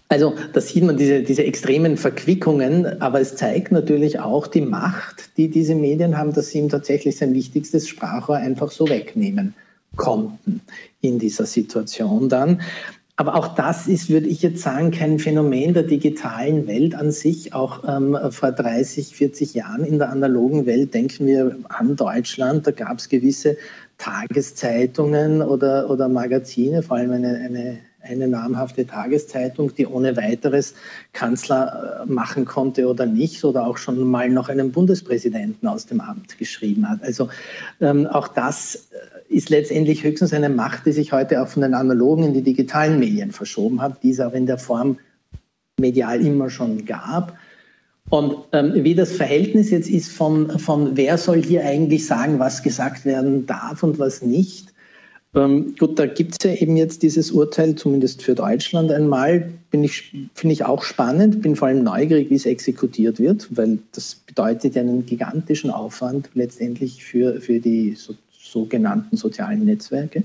also 0.08 0.34
da 0.52 0.60
sieht 0.60 0.84
man 0.84 0.96
diese, 0.96 1.22
diese 1.22 1.44
extremen 1.44 1.96
Verquickungen, 1.96 3.00
aber 3.00 3.20
es 3.20 3.34
zeigt 3.34 3.72
natürlich 3.72 4.20
auch 4.20 4.46
die 4.46 4.60
Macht, 4.60 5.36
die 5.38 5.48
diese 5.48 5.74
Medien 5.74 6.18
haben, 6.18 6.34
dass 6.34 6.50
sie 6.50 6.58
ihm 6.58 6.68
tatsächlich 6.68 7.16
sein 7.16 7.32
wichtigstes 7.32 7.88
Sprachrohr 7.88 8.36
einfach 8.36 8.70
so 8.70 8.88
wegnehmen. 8.88 9.54
konnten 9.96 10.60
in 11.00 11.18
dieser 11.18 11.46
Situation 11.46 12.28
dann. 12.28 12.60
Aber 13.16 13.36
auch 13.36 13.54
das 13.54 13.88
ist, 13.88 14.08
würde 14.08 14.26
ich 14.26 14.42
jetzt 14.42 14.62
sagen, 14.62 14.90
kein 14.90 15.18
Phänomen 15.18 15.74
der 15.74 15.82
digitalen 15.82 16.66
Welt 16.66 16.94
an 16.94 17.12
sich. 17.12 17.52
Auch 17.52 17.84
ähm, 17.86 18.16
vor 18.30 18.52
30, 18.52 19.14
40 19.14 19.54
Jahren 19.54 19.84
in 19.84 19.98
der 19.98 20.10
analogen 20.10 20.66
Welt 20.66 20.94
denken 20.94 21.26
wir 21.26 21.56
an 21.68 21.94
Deutschland. 21.96 22.66
Da 22.66 22.70
gab 22.70 22.98
es 22.98 23.08
gewisse 23.08 23.58
Tageszeitungen 23.98 25.42
oder, 25.42 25.90
oder 25.90 26.08
Magazine, 26.08 26.82
vor 26.82 26.96
allem 26.96 27.12
eine, 27.12 27.36
eine 27.36 27.78
eine 28.02 28.28
namhafte 28.28 28.86
Tageszeitung, 28.86 29.74
die 29.74 29.86
ohne 29.86 30.16
weiteres 30.16 30.74
Kanzler 31.12 32.04
äh, 32.08 32.10
machen 32.10 32.44
konnte 32.44 32.88
oder 32.88 33.06
nicht, 33.06 33.44
oder 33.44 33.66
auch 33.66 33.78
schon 33.78 34.02
mal 34.02 34.28
noch 34.28 34.48
einen 34.48 34.72
Bundespräsidenten 34.72 35.66
aus 35.68 35.86
dem 35.86 36.00
Amt 36.00 36.38
geschrieben 36.38 36.88
hat. 36.88 37.02
Also 37.02 37.28
ähm, 37.80 38.06
auch 38.06 38.28
das 38.28 38.88
äh, 39.30 39.34
ist 39.34 39.50
letztendlich 39.50 40.04
höchstens 40.04 40.32
eine 40.32 40.48
Macht, 40.48 40.86
die 40.86 40.92
sich 40.92 41.12
heute 41.12 41.42
auch 41.42 41.48
von 41.48 41.62
den 41.62 41.74
analogen 41.74 42.24
in 42.24 42.34
die 42.34 42.42
digitalen 42.42 42.98
Medien 42.98 43.32
verschoben 43.32 43.80
hat, 43.80 44.02
die 44.02 44.10
es 44.10 44.20
auch 44.20 44.34
in 44.34 44.46
der 44.46 44.58
Form 44.58 44.98
medial 45.78 46.24
immer 46.24 46.50
schon 46.50 46.84
gab. 46.84 47.36
Und 48.10 48.36
ähm, 48.52 48.72
wie 48.74 48.94
das 48.94 49.12
Verhältnis 49.12 49.70
jetzt 49.70 49.88
ist 49.88 50.10
von, 50.12 50.58
von 50.58 50.96
wer 50.96 51.16
soll 51.16 51.42
hier 51.42 51.64
eigentlich 51.64 52.06
sagen, 52.06 52.38
was 52.38 52.62
gesagt 52.62 53.04
werden 53.04 53.46
darf 53.46 53.82
und 53.82 53.98
was 53.98 54.22
nicht, 54.22 54.71
ähm, 55.34 55.74
gut, 55.78 55.98
da 55.98 56.06
gibt 56.06 56.32
es 56.32 56.50
ja 56.50 56.54
eben 56.54 56.76
jetzt 56.76 57.02
dieses 57.02 57.30
Urteil, 57.30 57.74
zumindest 57.74 58.22
für 58.22 58.34
Deutschland 58.34 58.90
einmal. 58.90 59.50
ich, 59.70 60.12
finde 60.34 60.52
ich 60.52 60.64
auch 60.64 60.82
spannend, 60.82 61.40
bin 61.40 61.56
vor 61.56 61.68
allem 61.68 61.82
neugierig, 61.82 62.28
wie 62.30 62.34
es 62.34 62.44
exekutiert 62.44 63.18
wird, 63.18 63.48
weil 63.56 63.78
das 63.92 64.14
bedeutet 64.14 64.74
ja 64.74 64.82
einen 64.82 65.06
gigantischen 65.06 65.70
Aufwand 65.70 66.28
letztendlich 66.34 67.02
für, 67.02 67.40
für 67.40 67.60
die 67.60 67.94
so, 67.94 68.14
sogenannten 68.38 69.16
sozialen 69.16 69.64
Netzwerke. 69.64 70.24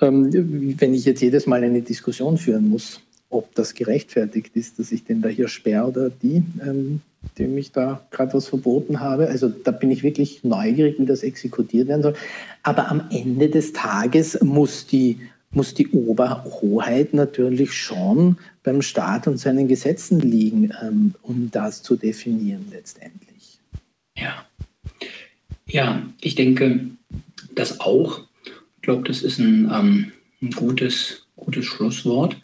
Ähm, 0.00 0.74
wenn 0.78 0.92
ich 0.92 1.04
jetzt 1.04 1.22
jedes 1.22 1.46
Mal 1.46 1.62
eine 1.62 1.82
Diskussion 1.82 2.36
führen 2.36 2.68
muss, 2.68 3.00
ob 3.30 3.54
das 3.54 3.74
gerechtfertigt 3.74 4.56
ist, 4.56 4.78
dass 4.78 4.92
ich 4.92 5.04
den 5.04 5.22
da 5.22 5.28
hier 5.28 5.48
sperre 5.48 5.86
oder 5.86 6.10
die, 6.10 6.42
ähm, 6.62 7.00
dem 7.38 7.56
ich 7.58 7.72
da 7.72 8.06
gerade 8.10 8.34
was 8.34 8.48
verboten 8.48 9.00
habe. 9.00 9.28
Also 9.28 9.48
da 9.48 9.70
bin 9.70 9.90
ich 9.90 10.02
wirklich 10.02 10.44
neugierig, 10.44 10.98
wie 10.98 11.06
das 11.06 11.22
exekutiert 11.22 11.88
werden 11.88 12.02
soll. 12.02 12.14
Aber 12.62 12.90
am 12.90 13.02
Ende 13.10 13.48
des 13.48 13.72
Tages 13.72 14.40
muss 14.42 14.86
die, 14.86 15.18
muss 15.50 15.74
die 15.74 15.88
Oberhoheit 15.88 17.14
natürlich 17.14 17.72
schon 17.72 18.38
beim 18.62 18.82
Staat 18.82 19.26
und 19.26 19.38
seinen 19.38 19.68
Gesetzen 19.68 20.20
liegen, 20.20 20.72
ähm, 20.82 21.14
um 21.22 21.50
das 21.50 21.82
zu 21.82 21.96
definieren 21.96 22.66
letztendlich. 22.70 23.58
Ja. 24.16 24.46
Ja, 25.68 26.02
ich 26.20 26.34
denke, 26.36 26.80
das 27.54 27.80
auch. 27.80 28.20
Ich 28.76 28.82
glaube, 28.82 29.06
das 29.06 29.22
ist 29.22 29.38
ein, 29.38 29.70
ähm, 29.72 30.12
ein 30.40 30.50
gutes, 30.50 31.26
gutes 31.34 31.64
Schlusswort. 31.64 32.36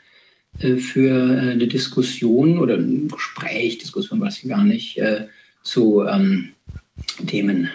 Äh, 0.63 0.77
für 0.77 1.11
äh, 1.11 1.51
eine 1.53 1.67
Diskussion 1.67 2.59
oder 2.59 2.77
ein 2.77 3.09
Gespräch, 3.09 3.79
Diskussion 3.79 4.21
weiß 4.21 4.43
ich 4.43 4.49
gar 4.49 4.65
nicht, 4.65 4.99
äh, 4.99 5.27
zu 5.63 6.05
ähm, 6.05 6.53
Themen 7.27 7.69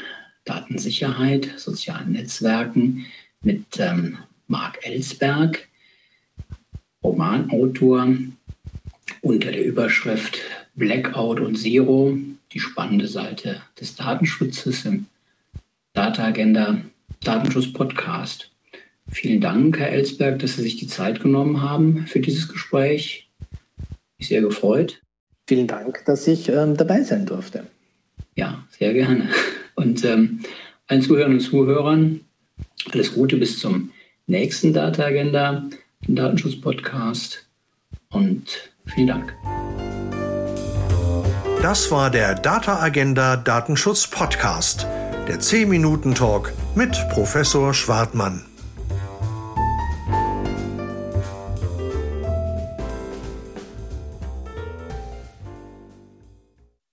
Datensicherheit, 0.45 1.54
sozialen 1.58 2.13
Netzwerken 2.13 3.06
mit 3.41 3.65
ähm, 3.80 4.17
Marc 4.47 4.80
Ellsberg, 4.86 5.67
Romanautor, 7.04 8.08
unter 9.21 9.52
der 9.52 9.65
Überschrift 9.65 10.39
Blackout 10.76 11.39
und 11.39 11.58
Zero, 11.58 12.17
die 12.52 12.60
spannende 12.60 13.08
Seite 13.08 13.62
des 13.80 13.95
Datenschutzes 13.95 14.86
im 14.86 15.08
Data 15.93 16.26
Agenda 16.26 16.82
Datenschutz 17.21 17.73
Podcast. 17.73 18.52
Vielen 19.10 19.41
Dank, 19.41 19.80
Herr 19.80 19.89
Ellsberg, 19.89 20.39
dass 20.39 20.56
Sie 20.56 20.63
sich 20.63 20.78
die 20.78 20.88
Zeit 20.88 21.22
genommen 21.22 21.62
haben 21.62 22.06
für 22.08 22.20
dieses 22.20 22.48
Gespräch. 22.48 23.30
Ich 24.17 24.28
sehr 24.28 24.41
gefreut. 24.41 25.02
Vielen 25.48 25.67
Dank, 25.67 26.04
dass 26.06 26.28
ich 26.28 26.50
ähm, 26.50 26.76
dabei 26.76 27.04
sein 27.04 27.26
durfte. 27.26 27.67
Ja, 28.36 28.65
sehr 28.78 28.93
gerne. 28.93 29.30
Und 29.76 30.04
ähm, 30.04 30.41
allen 30.88 31.02
Zuhörern 31.02 31.34
und 31.34 31.39
Zuhörern 31.39 32.22
alles 32.91 33.13
Gute 33.13 33.38
bis 33.38 33.60
zum 33.60 33.91
nächsten 34.28 34.74
Data 34.74 35.06
Agenda, 35.06 35.63
dem 36.08 36.15
Datenschutz-Podcast. 36.15 37.46
Und 38.10 38.72
vielen 38.86 39.08
Dank. 39.08 39.34
Das 41.62 41.91
war 41.91 42.10
der 42.12 42.36
Data 42.36 42.82
Agenda 42.82 43.36
Datenschutz 43.36 44.08
Podcast, 44.08 44.86
der 45.28 45.39
10-Minuten-Talk 45.39 46.54
mit 46.76 46.91
Professor 47.10 47.74
Schwartmann. 47.74 48.46